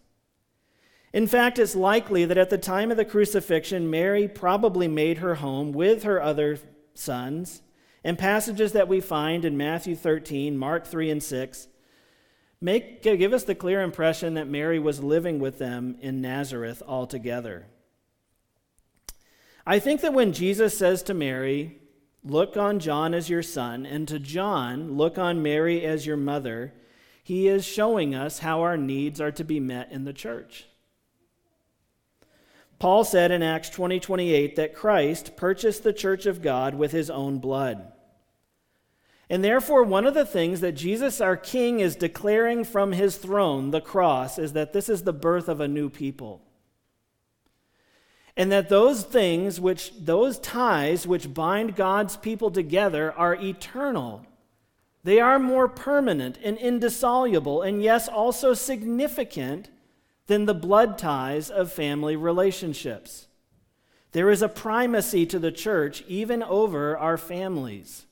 In 1.11 1.25
fact, 1.25 1.57
it's 1.57 1.75
likely 1.75 2.23
that 2.25 2.37
at 2.37 2.51
the 2.51 2.59
time 2.59 2.91
of 2.91 2.97
the 2.97 3.03
crucifixion, 3.03 3.89
Mary 3.89 4.27
probably 4.27 4.87
made 4.87 5.17
her 5.17 5.35
home 5.35 5.71
with 5.71 6.03
her 6.03 6.21
other 6.21 6.59
sons, 6.93 7.63
and 8.03 8.19
passages 8.19 8.73
that 8.73 8.87
we 8.87 9.01
find 9.01 9.43
in 9.43 9.57
Matthew 9.57 9.95
13, 9.95 10.55
Mark 10.55 10.85
3, 10.85 11.09
and 11.09 11.23
6 11.23 11.67
make, 12.61 13.01
give 13.01 13.33
us 13.33 13.43
the 13.43 13.55
clear 13.55 13.81
impression 13.81 14.35
that 14.35 14.47
Mary 14.47 14.77
was 14.77 15.03
living 15.03 15.39
with 15.39 15.57
them 15.57 15.97
in 15.99 16.21
Nazareth 16.21 16.83
altogether. 16.87 17.65
I 19.65 19.79
think 19.79 20.01
that 20.01 20.13
when 20.13 20.31
Jesus 20.31 20.77
says 20.77 21.01
to 21.03 21.13
Mary, 21.15 21.79
Look 22.25 22.57
on 22.57 22.79
John 22.79 23.13
as 23.13 23.29
your 23.29 23.43
son, 23.43 23.85
and 23.85 24.07
to 24.07 24.17
John, 24.17 24.97
look 24.97 25.19
on 25.19 25.43
Mary 25.43 25.85
as 25.85 26.07
your 26.07 26.17
mother. 26.17 26.73
He 27.23 27.47
is 27.47 27.63
showing 27.63 28.15
us 28.15 28.39
how 28.39 28.61
our 28.61 28.77
needs 28.77 29.21
are 29.21 29.31
to 29.33 29.43
be 29.43 29.59
met 29.59 29.91
in 29.91 30.05
the 30.05 30.13
church. 30.13 30.65
Paul 32.79 33.03
said 33.03 33.29
in 33.29 33.43
Acts 33.43 33.69
20 33.69 33.99
28 33.99 34.55
that 34.55 34.73
Christ 34.73 35.37
purchased 35.37 35.83
the 35.83 35.93
church 35.93 36.25
of 36.25 36.41
God 36.41 36.73
with 36.73 36.91
his 36.91 37.11
own 37.11 37.37
blood. 37.37 37.91
And 39.29 39.43
therefore, 39.43 39.83
one 39.83 40.07
of 40.07 40.15
the 40.15 40.25
things 40.25 40.61
that 40.61 40.73
Jesus, 40.73 41.21
our 41.21 41.37
King, 41.37 41.79
is 41.79 41.95
declaring 41.95 42.63
from 42.63 42.91
his 42.91 43.17
throne, 43.17 43.69
the 43.69 43.81
cross, 43.81 44.39
is 44.39 44.53
that 44.53 44.73
this 44.73 44.89
is 44.89 45.03
the 45.03 45.13
birth 45.13 45.47
of 45.47 45.61
a 45.61 45.67
new 45.67 45.91
people 45.91 46.41
and 48.37 48.51
that 48.51 48.69
those 48.69 49.03
things 49.03 49.59
which 49.59 49.93
those 49.97 50.39
ties 50.39 51.07
which 51.07 51.33
bind 51.33 51.75
God's 51.75 52.17
people 52.17 52.51
together 52.51 53.13
are 53.13 53.35
eternal. 53.35 54.25
They 55.03 55.19
are 55.19 55.39
more 55.39 55.67
permanent 55.67 56.39
and 56.43 56.57
indissoluble, 56.57 57.61
and 57.61 57.81
yes, 57.81 58.07
also 58.07 58.53
significant 58.53 59.69
than 60.27 60.45
the 60.45 60.53
blood 60.53 60.97
ties 60.97 61.49
of 61.49 61.71
family 61.71 62.15
relationships. 62.15 63.27
There 64.11 64.29
is 64.29 64.41
a 64.41 64.49
primacy 64.49 65.25
to 65.27 65.39
the 65.39 65.51
church 65.51 66.03
even 66.07 66.41
over 66.41 66.97
our 66.97 67.17
families. 67.17 68.05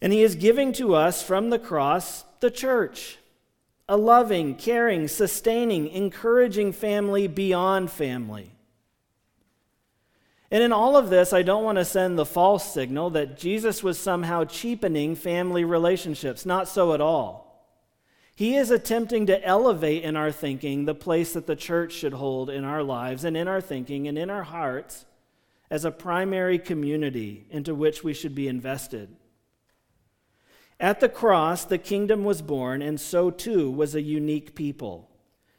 And 0.00 0.12
he 0.12 0.22
is 0.22 0.36
giving 0.36 0.72
to 0.74 0.94
us 0.94 1.22
from 1.22 1.50
the 1.50 1.58
cross 1.58 2.24
the 2.40 2.50
church, 2.50 3.18
a 3.88 3.96
loving, 3.96 4.54
caring, 4.54 5.08
sustaining, 5.08 5.88
encouraging 5.88 6.72
family 6.72 7.26
beyond 7.26 7.90
family. 7.90 8.52
And 10.50 10.62
in 10.62 10.72
all 10.72 10.96
of 10.96 11.10
this, 11.10 11.32
I 11.32 11.42
don't 11.42 11.64
want 11.64 11.76
to 11.76 11.84
send 11.84 12.18
the 12.18 12.24
false 12.24 12.72
signal 12.72 13.10
that 13.10 13.38
Jesus 13.38 13.82
was 13.82 13.98
somehow 13.98 14.44
cheapening 14.44 15.14
family 15.14 15.64
relationships. 15.64 16.46
Not 16.46 16.68
so 16.68 16.94
at 16.94 17.00
all. 17.00 17.48
He 18.34 18.56
is 18.56 18.70
attempting 18.70 19.26
to 19.26 19.44
elevate 19.44 20.04
in 20.04 20.16
our 20.16 20.30
thinking 20.30 20.84
the 20.84 20.94
place 20.94 21.32
that 21.32 21.46
the 21.46 21.56
church 21.56 21.92
should 21.92 22.12
hold 22.12 22.50
in 22.50 22.64
our 22.64 22.82
lives 22.82 23.24
and 23.24 23.36
in 23.36 23.48
our 23.48 23.60
thinking 23.60 24.06
and 24.06 24.16
in 24.16 24.30
our 24.30 24.44
hearts 24.44 25.04
as 25.70 25.84
a 25.84 25.90
primary 25.90 26.58
community 26.58 27.46
into 27.50 27.74
which 27.74 28.04
we 28.04 28.14
should 28.14 28.34
be 28.34 28.48
invested. 28.48 29.14
At 30.80 31.00
the 31.00 31.08
cross, 31.08 31.64
the 31.64 31.78
kingdom 31.78 32.24
was 32.24 32.40
born, 32.40 32.82
and 32.82 33.00
so 33.00 33.30
too 33.30 33.70
was 33.70 33.94
a 33.94 34.00
unique 34.00 34.54
people. 34.54 35.10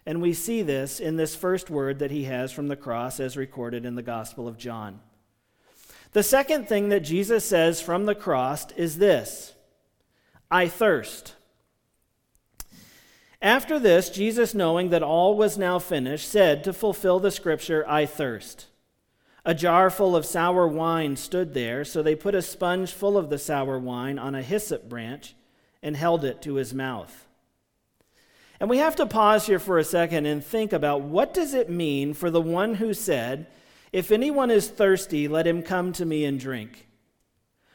And 0.06 0.22
we 0.22 0.34
see 0.34 0.62
this 0.62 1.00
in 1.00 1.18
this 1.18 1.36
first 1.36 1.70
word 1.70 2.00
that 2.00 2.12
he 2.12 2.24
has 2.24 2.52
from 2.52 2.68
the 2.68 2.76
cross 2.76 3.20
as 3.20 3.36
recorded 3.36 3.86
in 3.86 3.96
the 3.96 4.02
Gospel 4.02 4.48
of 4.48 4.58
John. 4.58 5.02
The 6.14 6.24
second 6.24 6.68
thing 6.68 6.90
that 6.90 7.02
Jesus 7.02 7.46
says 7.46 7.82
from 7.82 8.06
the 8.06 8.16
cross 8.16 8.72
is 8.72 8.98
this 8.98 9.54
I 10.50 10.68
thirst. 10.68 11.36
After 13.42 13.80
this, 13.80 14.10
Jesus, 14.10 14.54
knowing 14.54 14.90
that 14.90 15.04
all 15.04 15.38
was 15.38 15.58
now 15.58 15.80
finished, 15.80 16.28
said 16.28 16.64
to 16.64 16.74
fulfill 16.74 17.20
the 17.20 17.32
scripture, 17.32 17.86
I 17.88 18.06
thirst. 18.06 18.66
A 19.46 19.56
jar 19.56 19.90
full 19.90 20.16
of 20.16 20.26
sour 20.26 20.68
wine 20.68 21.16
stood 21.16 21.54
there, 21.54 21.86
so 21.86 22.04
they 22.04 22.16
put 22.16 22.36
a 22.36 22.42
sponge 22.42 22.92
full 22.92 23.18
of 23.18 23.30
the 23.30 23.38
sour 23.38 23.80
wine 23.80 24.20
on 24.20 24.36
a 24.36 24.42
hyssop 24.42 24.90
branch 24.90 25.36
and 25.82 25.96
held 25.96 26.26
it 26.26 26.42
to 26.42 26.56
his 26.56 26.74
mouth. 26.74 27.26
And 28.60 28.70
we 28.70 28.80
have 28.80 28.96
to 28.98 29.06
pause 29.06 29.48
here 29.48 29.60
for 29.60 29.78
a 29.78 29.84
second 29.84 30.26
and 30.26 30.44
think 30.44 30.74
about 30.74 31.02
what 31.02 31.34
does 31.34 31.54
it 31.54 31.70
mean 31.70 32.14
for 32.14 32.30
the 32.30 32.42
one 32.42 32.76
who 32.76 32.94
said, 32.94 33.48
"If 33.94 34.12
anyone 34.12 34.52
is 34.52 34.68
thirsty, 34.68 35.28
let 35.28 35.48
him 35.48 35.64
come 35.64 35.94
to 35.94 36.06
me 36.06 36.26
and 36.26 36.40
drink." 36.40 36.88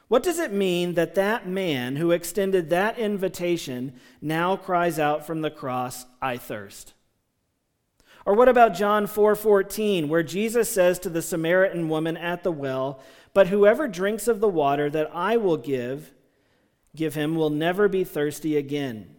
What 0.08 0.22
does 0.22 0.38
it 0.38 0.52
mean 0.52 0.94
that 0.94 1.14
that 1.14 1.48
man 1.48 1.96
who 1.96 2.10
extended 2.10 2.68
that 2.70 2.98
invitation 2.98 3.94
now 4.20 4.56
cries 4.56 4.98
out 4.98 5.26
from 5.26 5.40
the 5.40 5.50
cross, 5.50 6.04
"I 6.20 6.36
thirst"? 6.36 6.93
Or 8.26 8.34
what 8.34 8.48
about 8.48 8.74
John 8.74 9.06
4:14 9.06 10.08
where 10.08 10.22
Jesus 10.22 10.70
says 10.70 10.98
to 11.00 11.10
the 11.10 11.22
Samaritan 11.22 11.88
woman 11.88 12.16
at 12.16 12.42
the 12.42 12.52
well, 12.52 13.00
"But 13.34 13.48
whoever 13.48 13.86
drinks 13.86 14.28
of 14.28 14.40
the 14.40 14.48
water 14.48 14.88
that 14.90 15.10
I 15.14 15.36
will 15.36 15.56
give, 15.56 16.12
give 16.96 17.14
him 17.14 17.34
will 17.34 17.50
never 17.50 17.88
be 17.88 18.04
thirsty 18.04 18.56
again." 18.56 19.14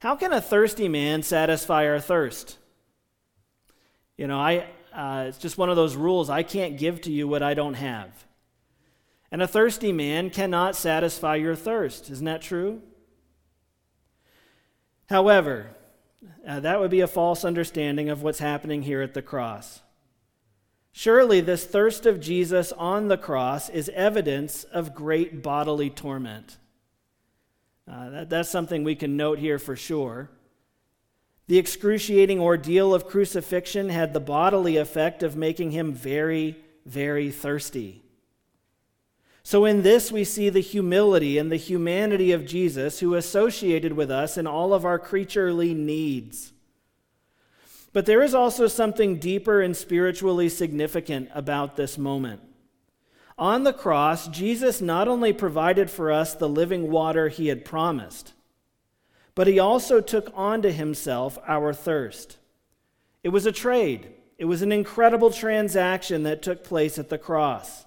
How 0.00 0.14
can 0.14 0.32
a 0.32 0.40
thirsty 0.40 0.88
man 0.88 1.22
satisfy 1.22 1.86
our 1.86 2.00
thirst? 2.00 2.58
You 4.16 4.26
know, 4.26 4.38
I 4.38 4.66
uh, 4.92 5.26
it's 5.28 5.38
just 5.38 5.58
one 5.58 5.68
of 5.68 5.76
those 5.76 5.94
rules. 5.94 6.30
I 6.30 6.42
can't 6.42 6.78
give 6.78 7.02
to 7.02 7.12
you 7.12 7.28
what 7.28 7.42
I 7.42 7.52
don't 7.52 7.74
have. 7.74 8.24
And 9.30 9.42
a 9.42 9.46
thirsty 9.48 9.92
man 9.92 10.30
cannot 10.30 10.74
satisfy 10.74 11.36
your 11.36 11.54
thirst. 11.54 12.08
Isn't 12.10 12.24
that 12.24 12.40
true? 12.40 12.80
However, 15.10 15.75
uh, 16.46 16.60
that 16.60 16.80
would 16.80 16.90
be 16.90 17.00
a 17.00 17.06
false 17.06 17.44
understanding 17.44 18.08
of 18.08 18.22
what's 18.22 18.38
happening 18.38 18.82
here 18.82 19.02
at 19.02 19.14
the 19.14 19.22
cross. 19.22 19.80
Surely, 20.92 21.40
this 21.40 21.66
thirst 21.66 22.06
of 22.06 22.20
Jesus 22.20 22.72
on 22.72 23.08
the 23.08 23.18
cross 23.18 23.68
is 23.68 23.90
evidence 23.90 24.64
of 24.64 24.94
great 24.94 25.42
bodily 25.42 25.90
torment. 25.90 26.56
Uh, 27.90 28.10
that, 28.10 28.30
that's 28.30 28.48
something 28.48 28.82
we 28.82 28.94
can 28.94 29.16
note 29.16 29.38
here 29.38 29.58
for 29.58 29.76
sure. 29.76 30.30
The 31.48 31.58
excruciating 31.58 32.40
ordeal 32.40 32.94
of 32.94 33.06
crucifixion 33.06 33.90
had 33.90 34.12
the 34.12 34.20
bodily 34.20 34.78
effect 34.78 35.22
of 35.22 35.36
making 35.36 35.72
him 35.72 35.92
very, 35.92 36.56
very 36.86 37.30
thirsty. 37.30 38.02
So, 39.46 39.64
in 39.64 39.82
this, 39.82 40.10
we 40.10 40.24
see 40.24 40.48
the 40.48 40.58
humility 40.58 41.38
and 41.38 41.52
the 41.52 41.56
humanity 41.56 42.32
of 42.32 42.44
Jesus, 42.44 42.98
who 42.98 43.14
associated 43.14 43.92
with 43.92 44.10
us 44.10 44.36
in 44.36 44.44
all 44.44 44.74
of 44.74 44.84
our 44.84 44.98
creaturely 44.98 45.72
needs. 45.72 46.52
But 47.92 48.06
there 48.06 48.24
is 48.24 48.34
also 48.34 48.66
something 48.66 49.20
deeper 49.20 49.62
and 49.62 49.76
spiritually 49.76 50.48
significant 50.48 51.28
about 51.32 51.76
this 51.76 51.96
moment. 51.96 52.40
On 53.38 53.62
the 53.62 53.72
cross, 53.72 54.26
Jesus 54.26 54.80
not 54.80 55.06
only 55.06 55.32
provided 55.32 55.92
for 55.92 56.10
us 56.10 56.34
the 56.34 56.48
living 56.48 56.90
water 56.90 57.28
he 57.28 57.46
had 57.46 57.64
promised, 57.64 58.32
but 59.36 59.46
he 59.46 59.60
also 59.60 60.00
took 60.00 60.28
onto 60.34 60.70
himself 60.70 61.38
our 61.46 61.72
thirst. 61.72 62.38
It 63.22 63.28
was 63.28 63.46
a 63.46 63.52
trade, 63.52 64.12
it 64.38 64.46
was 64.46 64.62
an 64.62 64.72
incredible 64.72 65.30
transaction 65.30 66.24
that 66.24 66.42
took 66.42 66.64
place 66.64 66.98
at 66.98 67.10
the 67.10 67.16
cross. 67.16 67.85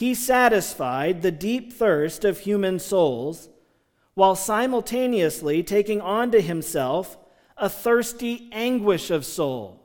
He 0.00 0.14
satisfied 0.14 1.20
the 1.20 1.30
deep 1.30 1.74
thirst 1.74 2.24
of 2.24 2.38
human 2.38 2.78
souls 2.78 3.50
while 4.14 4.34
simultaneously 4.34 5.62
taking 5.62 6.00
on 6.00 6.30
to 6.30 6.40
himself 6.40 7.18
a 7.58 7.68
thirsty 7.68 8.48
anguish 8.50 9.10
of 9.10 9.26
soul. 9.26 9.78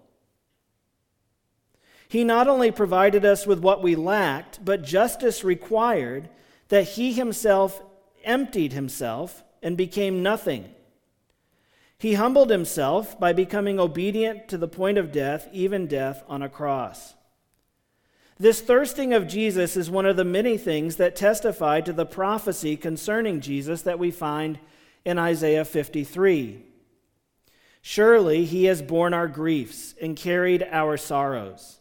He 2.07 2.23
not 2.23 2.47
only 2.47 2.71
provided 2.71 3.25
us 3.25 3.45
with 3.45 3.59
what 3.59 3.83
we 3.83 3.97
lacked, 3.97 4.63
but 4.63 4.85
justice 4.85 5.43
required 5.43 6.29
that 6.69 6.83
he 6.83 7.11
himself 7.11 7.83
emptied 8.23 8.71
himself 8.71 9.43
and 9.61 9.75
became 9.75 10.23
nothing. 10.23 10.73
He 11.97 12.13
humbled 12.13 12.51
himself 12.51 13.19
by 13.19 13.33
becoming 13.33 13.81
obedient 13.81 14.47
to 14.47 14.57
the 14.57 14.69
point 14.69 14.97
of 14.97 15.11
death, 15.11 15.49
even 15.51 15.87
death 15.87 16.23
on 16.29 16.41
a 16.41 16.47
cross. 16.47 17.15
This 18.37 18.59
thirsting 18.59 19.13
of 19.13 19.27
Jesus 19.27 19.77
is 19.77 19.89
one 19.89 20.05
of 20.05 20.17
the 20.17 20.25
many 20.25 20.57
things 20.57 20.97
that 20.97 21.15
testify 21.15 21.79
to 21.81 21.93
the 21.93 22.05
prophecy 22.05 22.75
concerning 22.75 23.39
Jesus 23.39 23.81
that 23.83 23.97
we 23.97 24.11
find 24.11 24.59
in 25.05 25.17
Isaiah 25.17 25.63
53. 25.63 26.61
Surely 27.81 28.43
he 28.43 28.65
has 28.65 28.81
borne 28.81 29.13
our 29.13 29.29
griefs 29.29 29.95
and 30.01 30.17
carried 30.17 30.67
our 30.69 30.97
sorrows. 30.97 31.79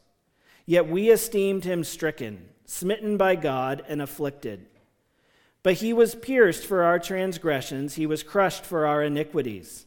Yet 0.65 0.89
we 0.89 1.11
esteemed 1.11 1.65
him 1.65 1.83
stricken, 1.83 2.49
smitten 2.65 3.17
by 3.17 3.35
God, 3.35 3.83
and 3.89 4.01
afflicted. 4.01 4.67
But 5.65 5.75
he 5.75 5.93
was 5.93 6.15
pierced 6.15 6.65
for 6.65 6.85
our 6.85 7.01
transgressions, 7.01 7.95
he 7.95 8.07
was 8.07 8.23
crushed 8.23 8.65
for 8.65 8.87
our 8.87 9.03
iniquities. 9.03 9.87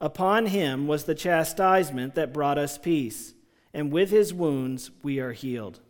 Upon 0.00 0.46
him 0.46 0.88
was 0.88 1.04
the 1.04 1.14
chastisement 1.14 2.16
that 2.16 2.32
brought 2.32 2.58
us 2.58 2.76
peace 2.76 3.34
and 3.76 3.92
with 3.92 4.10
his 4.10 4.32
wounds 4.32 4.90
we 5.02 5.20
are 5.20 5.32
healed. 5.32 5.80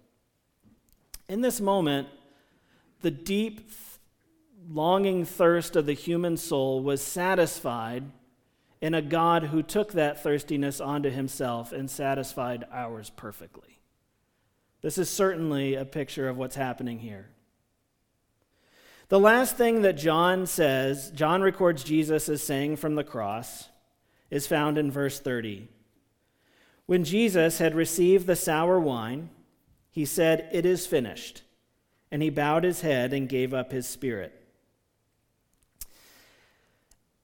In 1.28 1.40
this 1.40 1.60
moment, 1.60 2.08
the 3.00 3.12
deep 3.12 3.70
longing 4.68 5.24
thirst 5.24 5.76
of 5.76 5.86
the 5.86 5.92
human 5.92 6.36
soul 6.36 6.82
was 6.82 7.00
satisfied 7.00 8.02
in 8.80 8.92
a 8.92 9.00
God 9.00 9.44
who 9.44 9.62
took 9.62 9.92
that 9.92 10.20
thirstiness 10.20 10.80
onto 10.80 11.10
himself 11.10 11.72
and 11.72 11.88
satisfied 11.88 12.64
ours 12.72 13.12
perfectly. 13.14 13.78
This 14.82 14.98
is 14.98 15.08
certainly 15.08 15.76
a 15.76 15.84
picture 15.84 16.28
of 16.28 16.36
what's 16.36 16.56
happening 16.56 16.98
here. 16.98 17.28
The 19.10 19.20
last 19.20 19.56
thing 19.56 19.82
that 19.82 19.96
John 19.96 20.46
says, 20.46 21.12
John 21.12 21.40
records 21.40 21.84
Jesus 21.84 22.28
as 22.28 22.42
saying 22.42 22.76
from 22.76 22.96
the 22.96 23.04
cross, 23.04 23.68
is 24.28 24.48
found 24.48 24.76
in 24.76 24.90
verse 24.90 25.20
30. 25.20 25.68
When 26.86 27.04
Jesus 27.04 27.58
had 27.58 27.74
received 27.74 28.26
the 28.26 28.36
sour 28.36 28.78
wine, 28.78 29.30
he 29.90 30.04
said, 30.04 30.48
It 30.52 30.64
is 30.64 30.86
finished. 30.86 31.42
And 32.10 32.22
he 32.22 32.30
bowed 32.30 32.64
his 32.64 32.82
head 32.82 33.12
and 33.12 33.28
gave 33.28 33.52
up 33.52 33.72
his 33.72 33.86
spirit. 33.86 34.32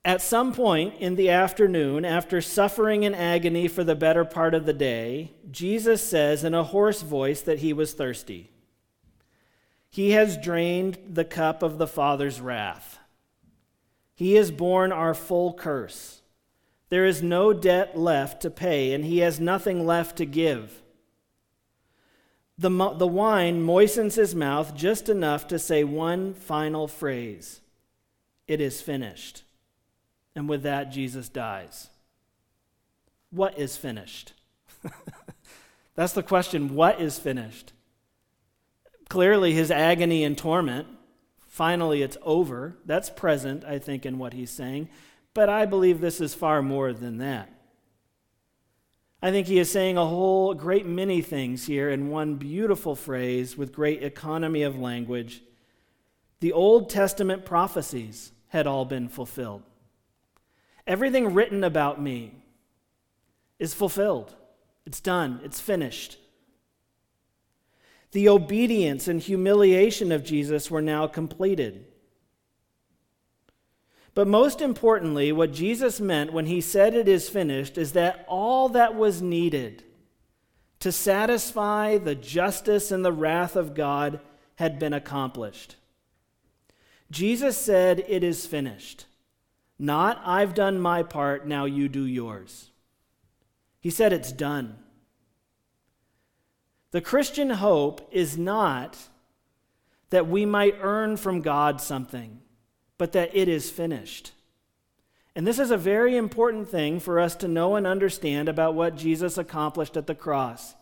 At 0.05 0.21
some 0.21 0.53
point 0.53 0.95
in 0.99 1.15
the 1.15 1.31
afternoon, 1.31 2.05
after 2.05 2.41
suffering 2.41 3.05
in 3.05 3.15
agony 3.15 3.69
for 3.69 3.85
the 3.85 3.95
better 3.95 4.25
part 4.25 4.53
of 4.53 4.67
the 4.67 4.73
day, 4.73 5.33
Jesus 5.51 6.03
says 6.03 6.43
in 6.43 6.55
a 6.55 6.65
hoarse 6.65 7.03
voice 7.03 7.41
that 7.43 7.61
he 7.61 7.73
was 7.73 7.95
thirsty. 7.95 8.51
He 9.89 10.13
has 10.13 10.37
drained 10.37 10.99
the 11.09 11.25
cup 11.25 11.63
of 11.63 11.79
the 11.79 11.87
Father's 11.87 12.41
wrath. 12.41 12.99
He 14.15 14.35
has 14.35 14.51
borne 14.51 14.91
our 14.91 15.15
full 15.15 15.53
curse. 15.53 16.22
There 16.93 17.07
is 17.07 17.23
no 17.23 17.55
debt 17.55 17.99
left 17.99 18.43
to 18.43 18.51
pay, 18.51 18.93
and 18.93 19.03
he 19.03 19.21
has 19.21 19.41
nothing 19.41 19.87
left 19.87 20.19
to 20.19 20.27
give. 20.27 20.83
The, 22.59 22.69
the 22.69 23.07
wine 23.07 23.63
moistens 23.63 24.17
his 24.17 24.35
mouth 24.35 24.75
just 24.75 25.09
enough 25.09 25.49
to 25.49 25.59
say 25.59 25.85
one 25.85 26.35
final 26.35 26.87
phrase 26.87 27.63
It 28.47 28.61
is 28.61 28.83
finished. 28.83 29.43
And 30.37 30.51
with 30.51 30.65
that, 30.65 30.93
Jesus 30.93 31.31
dies. 31.31 31.89
What 33.31 33.59
is 33.59 33.79
finished? 33.79 34.35
That's 35.95 36.13
the 36.13 36.23
question. 36.23 36.75
What 36.75 37.01
is 37.01 37.19
finished? 37.19 37.73
Clearly, 39.09 39.55
his 39.55 39.71
agony 39.71 40.25
and 40.25 40.37
torment, 40.37 40.89
finally, 41.49 42.03
it's 42.03 42.19
over. 42.21 42.77
That's 42.85 43.09
present, 43.09 43.65
I 43.65 43.79
think, 43.79 44.05
in 44.05 44.19
what 44.19 44.35
he's 44.35 44.51
saying. 44.51 44.91
But 45.35 45.49
I 45.49 45.67
believe 45.67 46.01
this 46.01 46.21
is 46.21 46.35
far 46.35 46.63
more 46.63 46.93
than 46.93 47.19
that. 47.19 47.49
I 49.23 49.31
think 49.31 49.47
he 49.47 49.59
is 49.59 49.71
saying 49.71 49.97
a 49.97 50.07
whole 50.07 50.53
great 50.53 50.85
many 50.85 51.23
things 51.23 51.67
here 51.67 51.91
in 51.91 52.11
one 52.11 52.35
beautiful 52.35 52.97
phrase 52.97 53.57
with 53.57 53.73
great 53.73 54.03
economy 54.03 54.63
of 54.63 54.79
language. 54.79 55.43
The 56.41 56.53
Old 56.53 56.91
Testament 56.91 57.45
prophecies 57.45 58.33
had 58.49 58.67
all 58.67 58.85
been 58.85 59.09
fulfilled. 59.09 59.63
Everything 60.89 61.35
written 61.35 61.63
about 61.63 62.03
me 62.03 62.35
is 63.61 63.75
fulfilled. 63.75 64.35
It's 64.85 65.01
done. 65.01 65.41
It's 65.45 65.61
finished. 65.61 66.19
The 68.11 68.29
obedience 68.29 69.07
and 69.07 69.21
humiliation 69.21 70.11
of 70.11 70.25
Jesus 70.25 70.69
were 70.69 70.83
now 70.83 71.07
completed. 71.07 71.87
But 74.15 74.29
most 74.29 74.61
importantly, 74.61 75.33
what 75.33 75.53
Jesus 75.53 76.01
meant 76.01 76.33
when 76.33 76.47
he 76.47 76.61
said 76.61 76.95
it 76.95 77.09
is 77.09 77.29
finished 77.29 77.79
is 77.79 77.93
that 77.93 78.25
all 78.29 78.69
that 78.71 78.95
was 78.95 79.23
needed 79.23 79.85
to 80.81 80.93
satisfy 80.93 81.97
the 81.97 82.15
justice 82.15 82.91
and 82.91 83.05
the 83.05 83.13
wrath 83.13 83.57
of 83.57 83.75
God 83.75 84.21
had 84.57 84.79
been 84.79 84.93
accomplished. 84.93 85.77
Jesus 87.11 87.57
said, 87.57 88.05
It 88.07 88.23
is 88.23 88.47
finished. 88.47 89.07
Not, 89.79 90.21
I've 90.25 90.55
done 90.55 90.79
my 90.79 91.03
part, 91.03 91.47
now 91.47 91.65
you 91.65 91.89
do 91.89 92.05
yours. 92.05 92.71
He 93.81 93.91
said, 93.91 94.13
It's 94.13 94.33
done. 94.33 94.77
The 96.91 97.01
Christian 97.01 97.49
hope 97.49 98.07
is 98.13 98.37
not 98.37 98.99
that 100.11 100.29
we 100.29 100.45
might 100.45 100.77
earn 100.83 101.17
from 101.17 101.41
God 101.41 101.81
something 101.81 102.42
but 103.03 103.11
that 103.11 103.35
it 103.35 103.49
is 103.49 103.69
finished. 103.69 104.31
And 105.35 105.45
this 105.45 105.59
is 105.59 105.73
a 105.73 105.77
very 105.77 106.17
important 106.17 106.69
thing 106.69 107.01
for 107.01 107.19
us 107.19 107.35
to 107.35 107.49
know 107.49 107.75
and 107.75 107.85
understand 107.85 108.49
about 108.49 108.77
what 108.77 108.95
Jesus 108.95 109.37
accomplished 109.37 109.97
at 109.97 110.07
the 110.07 110.15
cross. 110.15 110.77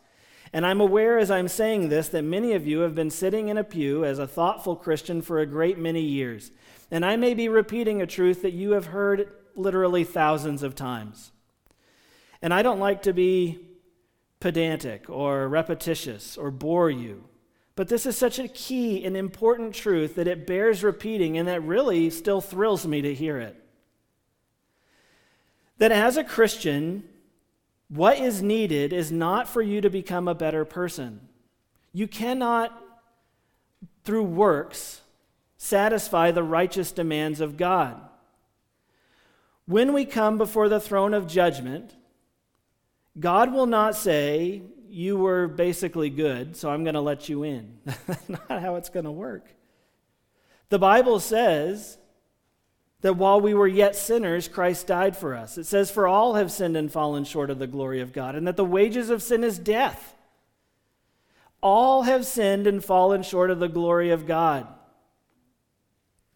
And 0.52 0.66
I'm 0.66 0.82
aware 0.82 1.16
as 1.16 1.30
I'm 1.30 1.48
saying 1.48 1.88
this 1.88 2.08
that 2.08 2.20
many 2.20 2.52
of 2.52 2.66
you 2.66 2.80
have 2.80 2.94
been 2.94 3.08
sitting 3.08 3.48
in 3.48 3.56
a 3.56 3.64
pew 3.64 4.04
as 4.04 4.18
a 4.18 4.26
thoughtful 4.26 4.76
Christian 4.76 5.22
for 5.22 5.38
a 5.38 5.46
great 5.46 5.78
many 5.78 6.02
years. 6.02 6.50
And 6.90 7.06
I 7.06 7.16
may 7.16 7.32
be 7.32 7.48
repeating 7.48 8.02
a 8.02 8.06
truth 8.06 8.42
that 8.42 8.52
you 8.52 8.72
have 8.72 8.88
heard 8.88 9.32
literally 9.56 10.04
thousands 10.04 10.62
of 10.62 10.74
times. 10.74 11.32
And 12.42 12.52
I 12.52 12.60
don't 12.60 12.80
like 12.80 13.00
to 13.04 13.14
be 13.14 13.60
pedantic 14.40 15.08
or 15.08 15.48
repetitious 15.48 16.36
or 16.36 16.50
bore 16.50 16.90
you. 16.90 17.29
But 17.80 17.88
this 17.88 18.04
is 18.04 18.14
such 18.14 18.38
a 18.38 18.46
key 18.46 19.06
and 19.06 19.16
important 19.16 19.74
truth 19.74 20.16
that 20.16 20.28
it 20.28 20.46
bears 20.46 20.84
repeating, 20.84 21.38
and 21.38 21.48
that 21.48 21.62
really 21.62 22.10
still 22.10 22.42
thrills 22.42 22.86
me 22.86 23.00
to 23.00 23.14
hear 23.14 23.38
it. 23.38 23.56
That 25.78 25.90
as 25.90 26.18
a 26.18 26.22
Christian, 26.22 27.04
what 27.88 28.18
is 28.18 28.42
needed 28.42 28.92
is 28.92 29.10
not 29.10 29.48
for 29.48 29.62
you 29.62 29.80
to 29.80 29.88
become 29.88 30.28
a 30.28 30.34
better 30.34 30.66
person. 30.66 31.26
You 31.94 32.06
cannot, 32.06 32.78
through 34.04 34.24
works, 34.24 35.00
satisfy 35.56 36.32
the 36.32 36.42
righteous 36.42 36.92
demands 36.92 37.40
of 37.40 37.56
God. 37.56 37.98
When 39.64 39.94
we 39.94 40.04
come 40.04 40.36
before 40.36 40.68
the 40.68 40.80
throne 40.80 41.14
of 41.14 41.26
judgment, 41.26 41.94
God 43.18 43.54
will 43.54 43.64
not 43.64 43.96
say, 43.96 44.64
you 44.90 45.16
were 45.16 45.46
basically 45.46 46.10
good, 46.10 46.56
so 46.56 46.70
I'm 46.70 46.84
going 46.84 46.94
to 46.94 47.00
let 47.00 47.28
you 47.28 47.44
in. 47.44 47.78
That's 48.06 48.28
not 48.28 48.60
how 48.60 48.76
it's 48.76 48.88
going 48.88 49.04
to 49.04 49.10
work. 49.10 49.46
The 50.68 50.78
Bible 50.78 51.20
says 51.20 51.98
that 53.00 53.14
while 53.14 53.40
we 53.40 53.54
were 53.54 53.68
yet 53.68 53.96
sinners, 53.96 54.48
Christ 54.48 54.86
died 54.86 55.16
for 55.16 55.34
us. 55.34 55.58
It 55.58 55.64
says, 55.64 55.90
For 55.90 56.06
all 56.06 56.34
have 56.34 56.52
sinned 56.52 56.76
and 56.76 56.92
fallen 56.92 57.24
short 57.24 57.50
of 57.50 57.58
the 57.58 57.66
glory 57.66 58.00
of 58.00 58.12
God, 58.12 58.34
and 58.34 58.46
that 58.46 58.56
the 58.56 58.64
wages 58.64 59.10
of 59.10 59.22
sin 59.22 59.42
is 59.44 59.58
death. 59.58 60.14
All 61.62 62.02
have 62.02 62.26
sinned 62.26 62.66
and 62.66 62.82
fallen 62.82 63.22
short 63.22 63.50
of 63.50 63.58
the 63.58 63.68
glory 63.68 64.10
of 64.10 64.26
God. 64.26 64.66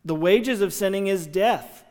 The 0.05 0.15
wages 0.15 0.61
of 0.61 0.73
sinning 0.73 1.07
is 1.07 1.27
death. 1.27 1.85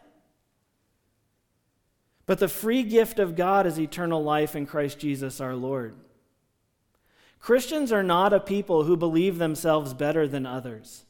But 2.26 2.40
the 2.40 2.48
free 2.48 2.84
gift 2.84 3.20
of 3.20 3.36
God 3.36 3.66
is 3.66 3.80
eternal 3.80 4.24
life 4.24 4.56
in 4.56 4.66
Christ 4.66 5.00
Jesus 5.00 5.42
our 5.42 5.56
Lord. 5.56 5.96
Christians 7.44 7.92
are 7.92 8.04
not 8.04 8.32
a 8.32 8.40
people 8.40 8.86
who 8.86 8.96
believe 8.96 9.38
themselves 9.38 9.94
better 9.94 10.30
than 10.30 10.46
others. 10.46 11.04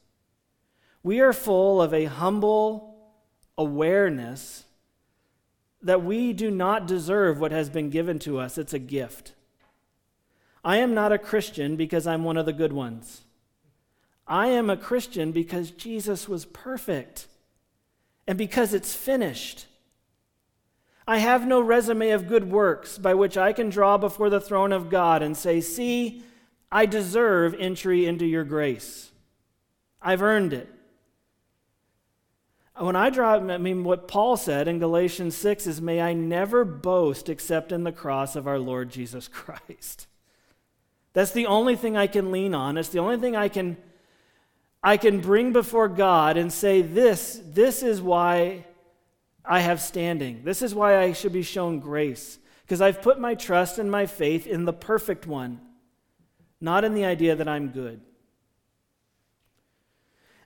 We 1.03 1.19
are 1.19 1.31
full 1.31 1.79
of 1.79 1.93
a 1.93 2.05
humble 2.05 2.97
awareness 3.55 4.63
that 5.83 6.03
we 6.03 6.33
do 6.33 6.49
not 6.49 6.87
deserve 6.87 7.39
what 7.39 7.51
has 7.51 7.69
been 7.69 7.91
given 7.91 8.17
to 8.17 8.39
us. 8.39 8.57
It's 8.57 8.73
a 8.73 8.79
gift. 8.79 9.33
I 10.65 10.77
am 10.77 10.95
not 10.95 11.11
a 11.11 11.19
Christian 11.19 11.75
because 11.75 12.07
I'm 12.07 12.23
one 12.23 12.37
of 12.37 12.47
the 12.47 12.51
good 12.51 12.73
ones. 12.73 13.21
I 14.25 14.47
am 14.47 14.71
a 14.71 14.77
Christian 14.77 15.33
because 15.33 15.69
Jesus 15.69 16.27
was 16.27 16.45
perfect 16.45 17.27
and 18.25 18.39
because 18.39 18.73
it's 18.73 18.95
finished. 18.95 19.67
I 21.07 21.17
have 21.17 21.45
no 21.45 21.59
resume 21.59 22.11
of 22.11 22.27
good 22.27 22.49
works 22.49 22.97
by 22.97 23.13
which 23.13 23.37
I 23.37 23.53
can 23.53 23.69
draw 23.69 23.97
before 23.97 24.29
the 24.29 24.39
throne 24.39 24.71
of 24.71 24.89
God 24.89 25.21
and 25.21 25.35
say, 25.35 25.59
See, 25.59 26.23
I 26.71 26.85
deserve 26.85 27.55
entry 27.59 28.05
into 28.05 28.25
your 28.25 28.43
grace. 28.43 29.11
I've 30.01 30.21
earned 30.21 30.53
it. 30.53 30.69
When 32.77 32.95
I 32.95 33.09
draw, 33.09 33.35
I 33.35 33.57
mean, 33.57 33.83
what 33.83 34.07
Paul 34.07 34.35
said 34.35 34.67
in 34.67 34.79
Galatians 34.79 35.35
6 35.37 35.67
is, 35.67 35.81
May 35.81 36.01
I 36.01 36.13
never 36.13 36.65
boast 36.65 37.29
except 37.29 37.71
in 37.71 37.83
the 37.83 37.91
cross 37.91 38.35
of 38.35 38.47
our 38.47 38.59
Lord 38.59 38.89
Jesus 38.89 39.27
Christ. 39.31 40.07
That's 41.11 41.31
the 41.31 41.45
only 41.45 41.75
thing 41.75 41.95
I 41.95 42.07
can 42.07 42.31
lean 42.31 42.55
on. 42.55 42.77
It's 42.77 42.89
the 42.89 42.99
only 42.99 43.17
thing 43.17 43.35
I 43.35 43.49
can, 43.49 43.77
I 44.81 44.97
can 44.97 45.19
bring 45.19 45.53
before 45.53 45.87
God 45.87 46.37
and 46.37 46.51
say, 46.51 46.81
This, 46.81 47.41
this 47.45 47.83
is 47.83 48.01
why 48.01 48.65
I 49.45 49.59
have 49.59 49.81
standing. 49.81 50.43
This 50.43 50.61
is 50.61 50.73
why 50.73 50.97
I 50.97 51.13
should 51.13 51.33
be 51.33 51.43
shown 51.43 51.79
grace, 51.79 52.39
because 52.63 52.81
I've 52.81 53.01
put 53.01 53.19
my 53.19 53.35
trust 53.35 53.77
and 53.77 53.91
my 53.91 54.05
faith 54.05 54.47
in 54.47 54.65
the 54.65 54.73
perfect 54.73 55.27
one, 55.27 55.59
not 56.61 56.83
in 56.83 56.93
the 56.93 57.05
idea 57.05 57.35
that 57.35 57.47
I'm 57.47 57.69
good. 57.69 58.01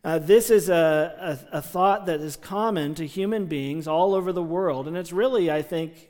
Uh, 0.03 0.19
this 0.19 0.49
is 0.49 0.69
a, 0.69 1.39
a, 1.51 1.57
a 1.57 1.61
thought 1.61 2.05
that 2.05 2.21
is 2.21 2.37
common 2.37 2.95
to 2.95 3.05
human 3.05 3.45
beings 3.45 3.87
all 3.87 4.15
over 4.15 4.31
the 4.31 4.43
world, 4.43 4.87
and 4.87 4.95
it's 4.95 5.11
really, 5.11 5.51
I 5.51 5.61
think, 5.61 6.09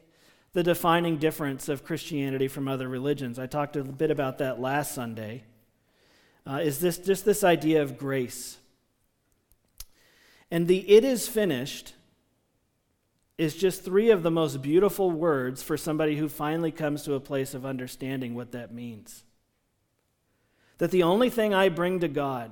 the 0.53 0.63
defining 0.63 1.17
difference 1.17 1.67
of 1.69 1.83
Christianity 1.83 2.47
from 2.47 2.67
other 2.67 2.87
religions. 2.87 3.37
I 3.37 3.47
talked 3.47 3.75
a 3.75 3.83
bit 3.83 4.11
about 4.11 4.37
that 4.37 4.59
last 4.59 4.93
Sunday. 4.95 5.43
Uh, 6.45 6.61
is 6.63 6.79
this 6.79 6.97
just 6.97 7.25
this 7.25 7.43
idea 7.43 7.81
of 7.81 7.97
grace? 7.97 8.57
And 10.49 10.67
the 10.67 10.89
it 10.89 11.03
is 11.03 11.27
finished 11.27 11.93
is 13.37 13.55
just 13.55 13.83
three 13.83 14.09
of 14.09 14.23
the 14.23 14.31
most 14.31 14.61
beautiful 14.61 15.11
words 15.11 15.61
for 15.61 15.77
somebody 15.77 16.15
who 16.17 16.27
finally 16.27 16.71
comes 16.71 17.03
to 17.03 17.13
a 17.13 17.19
place 17.19 17.53
of 17.53 17.65
understanding 17.65 18.33
what 18.33 18.51
that 18.51 18.73
means. 18.73 19.23
That 20.79 20.91
the 20.91 21.03
only 21.03 21.29
thing 21.29 21.53
I 21.53 21.69
bring 21.69 21.99
to 21.99 22.07
God 22.07 22.51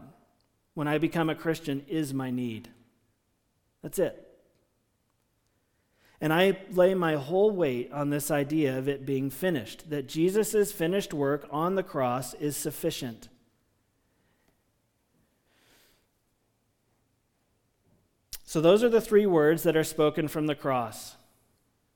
when 0.74 0.88
I 0.88 0.98
become 0.98 1.30
a 1.30 1.36
Christian 1.36 1.84
is 1.88 2.14
my 2.14 2.30
need. 2.30 2.70
That's 3.82 4.00
it. 4.00 4.22
And 6.22 6.32
I 6.32 6.58
lay 6.72 6.94
my 6.94 7.16
whole 7.16 7.52
weight 7.52 7.92
on 7.92 8.10
this 8.10 8.32
idea 8.32 8.78
of 8.78 8.88
it 8.88 9.06
being 9.06 9.30
finished, 9.30 9.90
that 9.90 10.08
Jesus' 10.08 10.72
finished 10.72 11.14
work 11.14 11.48
on 11.52 11.76
the 11.76 11.84
cross 11.84 12.34
is 12.36 12.56
sufficient. 12.56 13.30
So, 18.56 18.62
those 18.62 18.86
are 18.86 18.90
the 18.90 19.02
three 19.02 19.26
words 19.26 19.64
that 19.64 19.76
are 19.76 19.84
spoken 19.84 20.30
from 20.30 20.48
the 20.48 20.56
cross. 20.56 21.18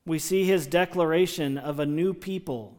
We 0.06 0.20
see 0.20 0.44
his 0.44 0.68
declaration 0.68 1.58
of 1.58 1.80
a 1.80 1.86
new 1.86 2.14
people. 2.14 2.76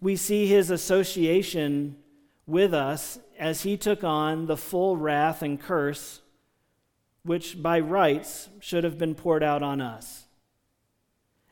We 0.00 0.16
see 0.16 0.48
his 0.48 0.68
association 0.68 1.96
with 2.44 2.74
us 2.74 3.20
as 3.38 3.62
he 3.62 3.76
took 3.76 4.02
on 4.02 4.46
the 4.46 4.56
full 4.56 4.96
wrath 4.96 5.42
and 5.42 5.60
curse 5.60 6.22
which 7.22 7.62
by 7.62 7.78
rights 7.78 8.48
should 8.58 8.82
have 8.82 8.98
been 8.98 9.14
poured 9.14 9.44
out 9.44 9.62
on 9.62 9.80
us. 9.80 10.24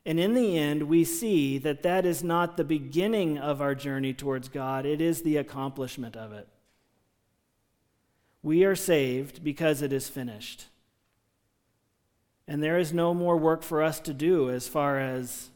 And 0.04 0.18
in 0.18 0.34
the 0.34 0.58
end, 0.58 0.88
we 0.88 1.04
see 1.04 1.58
that 1.58 1.84
that 1.84 2.04
is 2.04 2.24
not 2.24 2.56
the 2.56 2.64
beginning 2.64 3.38
of 3.38 3.62
our 3.62 3.76
journey 3.76 4.12
towards 4.12 4.48
God, 4.48 4.84
it 4.84 5.00
is 5.00 5.22
the 5.22 5.36
accomplishment 5.36 6.16
of 6.16 6.32
it. 6.32 6.48
We 8.44 8.64
are 8.64 8.76
saved 8.76 9.42
because 9.42 9.80
it 9.80 9.90
is 9.90 10.10
finished. 10.10 10.66
And 12.46 12.62
there 12.62 12.78
is 12.78 12.92
no 12.92 13.14
more 13.14 13.38
work 13.38 13.62
for 13.62 13.82
us 13.82 13.98
to 14.00 14.12
do 14.12 14.50
as 14.50 14.68
far 14.68 15.00
as 15.00 15.48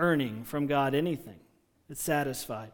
earning 0.00 0.42
from 0.42 0.66
God 0.66 0.92
anything. 0.92 1.38
It's 1.88 2.02
satisfied. 2.02 2.72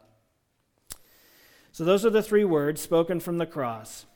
So, 1.71 1.85
those 1.85 2.07
are 2.07 2.11
the 2.11 2.23
three 2.23 2.47
words 2.47 2.81
spoken 2.81 3.21
from 3.21 3.37
the 3.37 3.45
cross. 3.45 4.07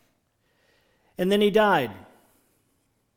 And 1.19 1.31
then 1.31 1.43
he 1.43 1.51
died. 1.51 1.91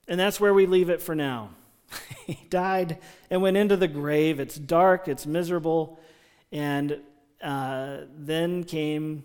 And 0.06 0.19
that's 0.19 0.41
where 0.41 0.54
we 0.54 0.65
leave 0.65 0.89
it 0.89 1.02
for 1.02 1.15
now. 1.15 1.52
he 2.26 2.45
died 2.50 2.98
and 3.30 3.41
went 3.41 3.56
into 3.56 3.78
the 3.78 3.88
grave. 3.88 4.41
It's 4.41 4.58
dark, 4.58 5.08
it's 5.08 5.26
miserable. 5.26 6.02
And 6.52 7.00
uh, 7.41 8.00
then 8.17 8.65
came 8.65 9.24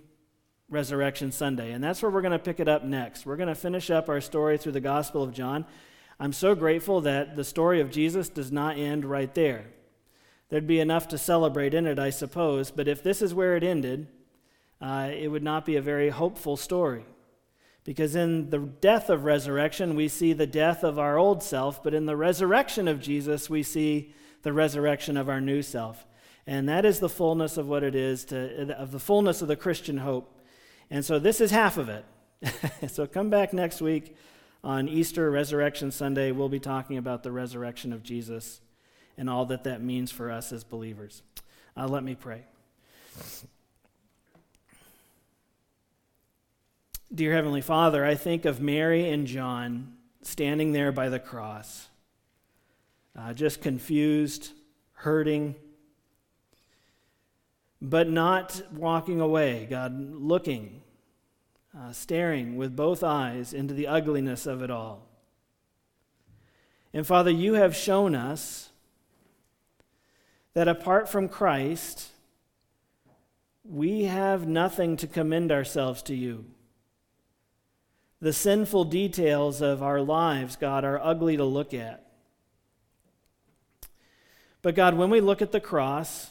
Resurrection 0.70 1.32
Sunday. 1.32 1.72
And 1.72 1.82
that's 1.82 2.00
where 2.00 2.10
we're 2.10 2.22
going 2.22 2.32
to 2.32 2.38
pick 2.38 2.60
it 2.60 2.68
up 2.68 2.84
next. 2.84 3.26
We're 3.26 3.36
going 3.36 3.48
to 3.48 3.54
finish 3.54 3.90
up 3.90 4.08
our 4.08 4.20
story 4.20 4.56
through 4.56 4.72
the 4.72 4.80
Gospel 4.80 5.22
of 5.22 5.32
John. 5.32 5.66
I'm 6.18 6.32
so 6.32 6.54
grateful 6.54 7.00
that 7.02 7.34
the 7.34 7.44
story 7.44 7.80
of 7.80 7.90
Jesus 7.90 8.28
does 8.28 8.52
not 8.52 8.78
end 8.78 9.04
right 9.04 9.34
there. 9.34 9.64
There'd 10.48 10.66
be 10.66 10.80
enough 10.80 11.08
to 11.08 11.18
celebrate 11.18 11.74
in 11.74 11.86
it, 11.86 11.98
I 11.98 12.10
suppose, 12.10 12.70
but 12.70 12.88
if 12.88 13.02
this 13.02 13.22
is 13.22 13.34
where 13.34 13.56
it 13.56 13.64
ended, 13.64 14.06
uh, 14.80 15.10
it 15.12 15.28
would 15.28 15.42
not 15.42 15.66
be 15.66 15.76
a 15.76 15.82
very 15.82 16.10
hopeful 16.10 16.56
story. 16.56 17.04
Because 17.84 18.14
in 18.14 18.50
the 18.50 18.58
death 18.58 19.10
of 19.10 19.24
resurrection, 19.24 19.96
we 19.96 20.08
see 20.08 20.32
the 20.32 20.46
death 20.46 20.84
of 20.84 20.98
our 20.98 21.18
old 21.18 21.42
self, 21.42 21.82
but 21.82 21.94
in 21.94 22.06
the 22.06 22.16
resurrection 22.16 22.86
of 22.86 23.00
Jesus, 23.00 23.48
we 23.48 23.62
see 23.62 24.12
the 24.42 24.52
resurrection 24.52 25.16
of 25.16 25.28
our 25.28 25.40
new 25.40 25.62
self. 25.62 26.06
And 26.46 26.68
that 26.68 26.84
is 26.84 27.00
the 27.00 27.08
fullness 27.08 27.56
of 27.56 27.68
what 27.68 27.82
it 27.82 27.94
is 27.94 28.24
to, 28.26 28.76
of 28.76 28.92
the 28.92 28.98
fullness 28.98 29.42
of 29.42 29.48
the 29.48 29.56
Christian 29.56 29.98
hope. 29.98 30.36
And 30.90 31.04
so 31.04 31.18
this 31.18 31.40
is 31.40 31.50
half 31.50 31.76
of 31.76 31.88
it. 31.88 32.04
so 32.88 33.06
come 33.06 33.30
back 33.30 33.52
next 33.52 33.80
week 33.80 34.16
on 34.64 34.88
Easter 34.88 35.30
Resurrection 35.30 35.90
Sunday. 35.90 36.32
We'll 36.32 36.48
be 36.48 36.60
talking 36.60 36.98
about 36.98 37.22
the 37.22 37.30
resurrection 37.30 37.92
of 37.92 38.02
Jesus 38.02 38.60
and 39.16 39.30
all 39.30 39.44
that 39.46 39.64
that 39.64 39.82
means 39.82 40.10
for 40.10 40.30
us 40.30 40.52
as 40.52 40.64
believers. 40.64 41.22
Uh, 41.76 41.86
let 41.86 42.02
me 42.02 42.14
pray. 42.14 42.42
Dear 47.14 47.34
Heavenly 47.34 47.60
Father, 47.60 48.04
I 48.04 48.14
think 48.14 48.44
of 48.44 48.60
Mary 48.60 49.10
and 49.10 49.26
John 49.26 49.94
standing 50.22 50.72
there 50.72 50.92
by 50.92 51.08
the 51.08 51.18
cross, 51.18 51.88
uh, 53.18 53.32
just 53.32 53.60
confused, 53.60 54.52
hurting, 54.92 55.56
but 57.82 58.08
not 58.08 58.62
walking 58.72 59.20
away, 59.20 59.66
God, 59.68 59.98
looking, 59.98 60.82
uh, 61.76 61.92
staring 61.92 62.56
with 62.56 62.76
both 62.76 63.02
eyes 63.02 63.52
into 63.52 63.74
the 63.74 63.86
ugliness 63.86 64.46
of 64.46 64.62
it 64.62 64.70
all. 64.70 65.06
And 66.92 67.06
Father, 67.06 67.30
you 67.30 67.54
have 67.54 67.74
shown 67.74 68.14
us 68.14 68.70
that 70.54 70.68
apart 70.68 71.08
from 71.08 71.28
Christ, 71.28 72.08
we 73.64 74.04
have 74.04 74.46
nothing 74.46 74.96
to 74.96 75.06
commend 75.06 75.52
ourselves 75.52 76.02
to 76.02 76.14
you. 76.14 76.46
The 78.20 78.32
sinful 78.32 78.84
details 78.86 79.62
of 79.62 79.82
our 79.82 80.00
lives, 80.00 80.56
God, 80.56 80.84
are 80.84 81.00
ugly 81.00 81.36
to 81.36 81.44
look 81.44 81.72
at. 81.72 82.04
But 84.60 84.74
God, 84.74 84.94
when 84.94 85.08
we 85.08 85.20
look 85.20 85.40
at 85.40 85.52
the 85.52 85.60
cross, 85.60 86.30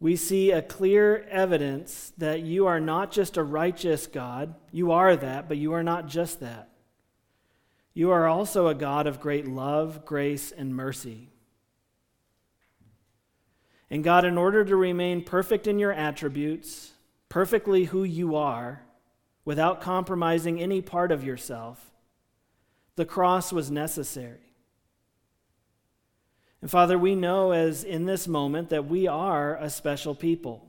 we 0.00 0.14
see 0.14 0.50
a 0.50 0.62
clear 0.62 1.26
evidence 1.28 2.12
that 2.18 2.40
you 2.40 2.66
are 2.66 2.78
not 2.78 3.10
just 3.10 3.36
a 3.36 3.42
righteous 3.42 4.06
God. 4.06 4.54
You 4.70 4.92
are 4.92 5.16
that, 5.16 5.48
but 5.48 5.56
you 5.56 5.72
are 5.72 5.82
not 5.82 6.06
just 6.06 6.40
that. 6.40 6.68
You 7.94 8.10
are 8.12 8.28
also 8.28 8.68
a 8.68 8.74
God 8.74 9.08
of 9.08 9.20
great 9.20 9.48
love, 9.48 10.04
grace, 10.04 10.52
and 10.52 10.74
mercy. 10.74 11.30
And 13.90 14.04
God, 14.04 14.24
in 14.24 14.38
order 14.38 14.64
to 14.64 14.76
remain 14.76 15.24
perfect 15.24 15.66
in 15.66 15.80
your 15.80 15.92
attributes, 15.92 16.92
perfectly 17.28 17.84
who 17.84 18.04
you 18.04 18.36
are, 18.36 18.82
without 19.44 19.80
compromising 19.80 20.60
any 20.60 20.82
part 20.82 21.10
of 21.10 21.24
yourself. 21.24 21.90
The 22.96 23.06
cross 23.06 23.50
was 23.50 23.70
necessary. 23.70 24.47
And 26.60 26.70
Father, 26.70 26.98
we 26.98 27.14
know 27.14 27.52
as 27.52 27.84
in 27.84 28.06
this 28.06 28.26
moment 28.26 28.70
that 28.70 28.86
we 28.86 29.06
are 29.06 29.56
a 29.56 29.70
special 29.70 30.14
people. 30.14 30.64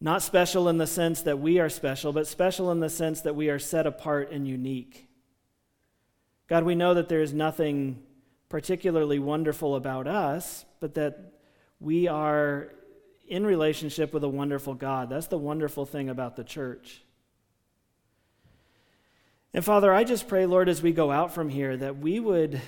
Not 0.00 0.22
special 0.22 0.68
in 0.68 0.76
the 0.76 0.86
sense 0.86 1.22
that 1.22 1.38
we 1.38 1.58
are 1.58 1.70
special, 1.70 2.12
but 2.12 2.26
special 2.26 2.70
in 2.70 2.80
the 2.80 2.90
sense 2.90 3.22
that 3.22 3.34
we 3.34 3.48
are 3.48 3.58
set 3.58 3.86
apart 3.86 4.30
and 4.30 4.46
unique. 4.46 5.08
God, 6.46 6.64
we 6.64 6.74
know 6.74 6.92
that 6.92 7.08
there 7.08 7.22
is 7.22 7.32
nothing 7.32 8.02
particularly 8.50 9.18
wonderful 9.18 9.76
about 9.76 10.06
us, 10.06 10.66
but 10.80 10.94
that 10.94 11.32
we 11.80 12.06
are 12.06 12.70
in 13.26 13.46
relationship 13.46 14.12
with 14.12 14.22
a 14.22 14.28
wonderful 14.28 14.74
God. 14.74 15.08
That's 15.08 15.28
the 15.28 15.38
wonderful 15.38 15.86
thing 15.86 16.10
about 16.10 16.36
the 16.36 16.44
church. 16.44 17.02
And 19.54 19.64
Father, 19.64 19.94
I 19.94 20.04
just 20.04 20.28
pray, 20.28 20.44
Lord, 20.44 20.68
as 20.68 20.82
we 20.82 20.92
go 20.92 21.10
out 21.10 21.32
from 21.32 21.48
here, 21.48 21.74
that 21.76 21.96
we 21.98 22.20
would 22.20 22.60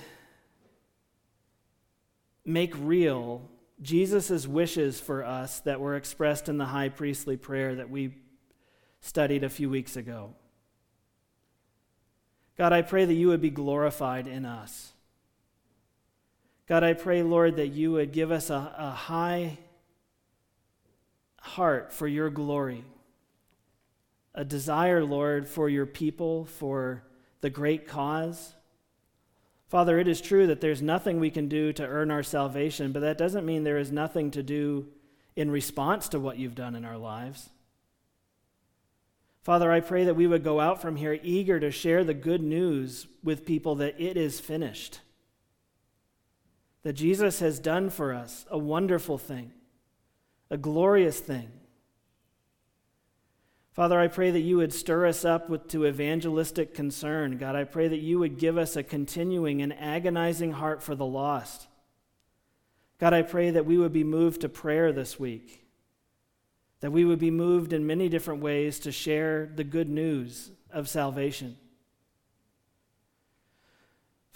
make 2.47 2.73
real 2.79 3.41
Jesus' 3.81 4.47
wishes 4.47 4.99
for 4.99 5.23
us 5.23 5.59
that 5.61 5.79
were 5.79 5.95
expressed 5.95 6.49
in 6.49 6.57
the 6.57 6.65
high 6.65 6.89
priestly 6.89 7.37
prayer 7.37 7.75
that 7.75 7.89
we 7.89 8.15
studied 9.01 9.43
a 9.43 9.49
few 9.49 9.69
weeks 9.69 9.95
ago. 9.95 10.33
God, 12.57 12.73
I 12.73 12.81
pray 12.81 13.05
that 13.05 13.13
you 13.13 13.27
would 13.27 13.41
be 13.41 13.51
glorified 13.51 14.25
in 14.25 14.45
us. 14.45 14.93
God, 16.67 16.83
I 16.83 16.93
pray, 16.93 17.21
Lord, 17.21 17.57
that 17.57 17.67
you 17.67 17.91
would 17.91 18.11
give 18.11 18.31
us 18.31 18.49
a, 18.49 18.73
a 18.77 18.91
high 18.91 19.59
heart 21.39 21.93
for 21.93 22.07
your 22.07 22.29
glory, 22.29 22.83
a 24.33 24.43
desire, 24.43 25.03
Lord, 25.03 25.47
for 25.47 25.69
your 25.69 25.85
people, 25.85 26.45
for 26.45 27.03
the 27.41 27.49
great 27.49 27.87
cause. 27.87 28.53
Father, 29.67 29.99
it 29.99 30.07
is 30.07 30.21
true 30.21 30.47
that 30.47 30.61
there's 30.61 30.81
nothing 30.81 31.19
we 31.19 31.29
can 31.29 31.47
do 31.47 31.73
to 31.73 31.85
earn 31.85 32.09
our 32.09 32.23
salvation, 32.23 32.91
but 32.91 33.01
that 33.01 33.17
doesn't 33.17 33.45
mean 33.45 33.63
there 33.63 33.77
is 33.77 33.91
nothing 33.91 34.31
to 34.31 34.41
do 34.41 34.87
in 35.35 35.51
response 35.51 36.07
to 36.09 36.19
what 36.19 36.37
you've 36.37 36.55
done 36.55 36.75
in 36.75 36.85
our 36.85 36.97
lives. 36.97 37.49
Father, 39.43 39.71
I 39.71 39.79
pray 39.79 40.05
that 40.05 40.15
we 40.15 40.27
would 40.27 40.43
go 40.43 40.59
out 40.59 40.81
from 40.81 40.95
here 40.95 41.19
eager 41.21 41.59
to 41.59 41.71
share 41.71 42.03
the 42.03 42.13
good 42.13 42.41
news 42.41 43.07
with 43.23 43.45
people 43.45 43.75
that 43.75 43.99
it 43.99 44.17
is 44.17 44.39
finished. 44.39 44.99
That 46.83 46.93
Jesus 46.93 47.39
has 47.39 47.59
done 47.59 47.89
for 47.89 48.13
us 48.13 48.45
a 48.49 48.57
wonderful 48.57 49.17
thing 49.17 49.51
a 50.49 50.57
glorious 50.57 51.19
thing. 51.19 51.51
Father, 53.77 53.99
I 53.99 54.07
pray 54.07 54.31
that 54.31 54.39
you 54.39 54.57
would 54.57 54.73
stir 54.73 55.05
us 55.05 55.23
up 55.23 55.51
with, 55.51 55.67
to 55.67 55.85
evangelistic 55.85 56.73
concern. 56.73 57.37
God, 57.37 57.55
I 57.55 57.63
pray 57.63 57.87
that 57.87 57.99
you 57.99 58.17
would 58.17 58.39
give 58.39 58.57
us 58.57 58.75
a 58.75 58.81
continuing 58.81 59.61
and 59.61 59.71
agonizing 59.71 60.53
heart 60.53 60.81
for 60.81 60.95
the 60.95 61.05
lost. 61.05 61.67
God, 62.99 63.13
I 63.13 63.21
pray 63.21 63.51
that 63.51 63.67
we 63.67 63.77
would 63.77 63.93
be 63.93 64.03
moved 64.03 64.41
to 64.41 64.49
prayer 64.49 64.91
this 64.91 65.19
week, 65.19 65.67
that 66.79 66.91
we 66.91 67.05
would 67.05 67.19
be 67.19 67.29
moved 67.29 67.71
in 67.71 67.85
many 67.85 68.09
different 68.09 68.41
ways 68.41 68.79
to 68.79 68.91
share 68.91 69.45
the 69.45 69.63
good 69.63 69.89
news 69.89 70.49
of 70.71 70.89
salvation. 70.89 71.55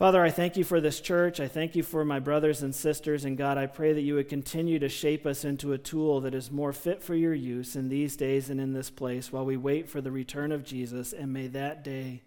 Father, 0.01 0.23
I 0.23 0.31
thank 0.31 0.57
you 0.57 0.63
for 0.63 0.81
this 0.81 0.99
church. 0.99 1.39
I 1.39 1.47
thank 1.47 1.75
you 1.75 1.83
for 1.83 2.03
my 2.03 2.19
brothers 2.19 2.63
and 2.63 2.73
sisters. 2.73 3.23
And 3.23 3.37
God, 3.37 3.59
I 3.59 3.67
pray 3.67 3.93
that 3.93 4.01
you 4.01 4.15
would 4.15 4.29
continue 4.29 4.79
to 4.79 4.89
shape 4.89 5.27
us 5.27 5.45
into 5.45 5.73
a 5.73 5.77
tool 5.77 6.21
that 6.21 6.33
is 6.33 6.49
more 6.49 6.73
fit 6.73 7.03
for 7.03 7.13
your 7.13 7.35
use 7.35 7.75
in 7.75 7.87
these 7.87 8.15
days 8.15 8.49
and 8.49 8.59
in 8.59 8.73
this 8.73 8.89
place 8.89 9.31
while 9.31 9.45
we 9.45 9.57
wait 9.57 9.87
for 9.87 10.01
the 10.01 10.09
return 10.09 10.51
of 10.51 10.63
Jesus. 10.63 11.13
And 11.13 11.31
may 11.31 11.45
that 11.49 11.83
day 11.83 12.23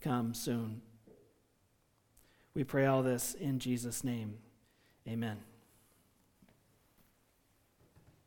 come 0.00 0.34
soon. 0.34 0.82
We 2.54 2.62
pray 2.62 2.86
all 2.86 3.02
this 3.02 3.34
in 3.34 3.58
Jesus' 3.58 4.04
name. 4.04 4.38
Amen. 5.08 5.38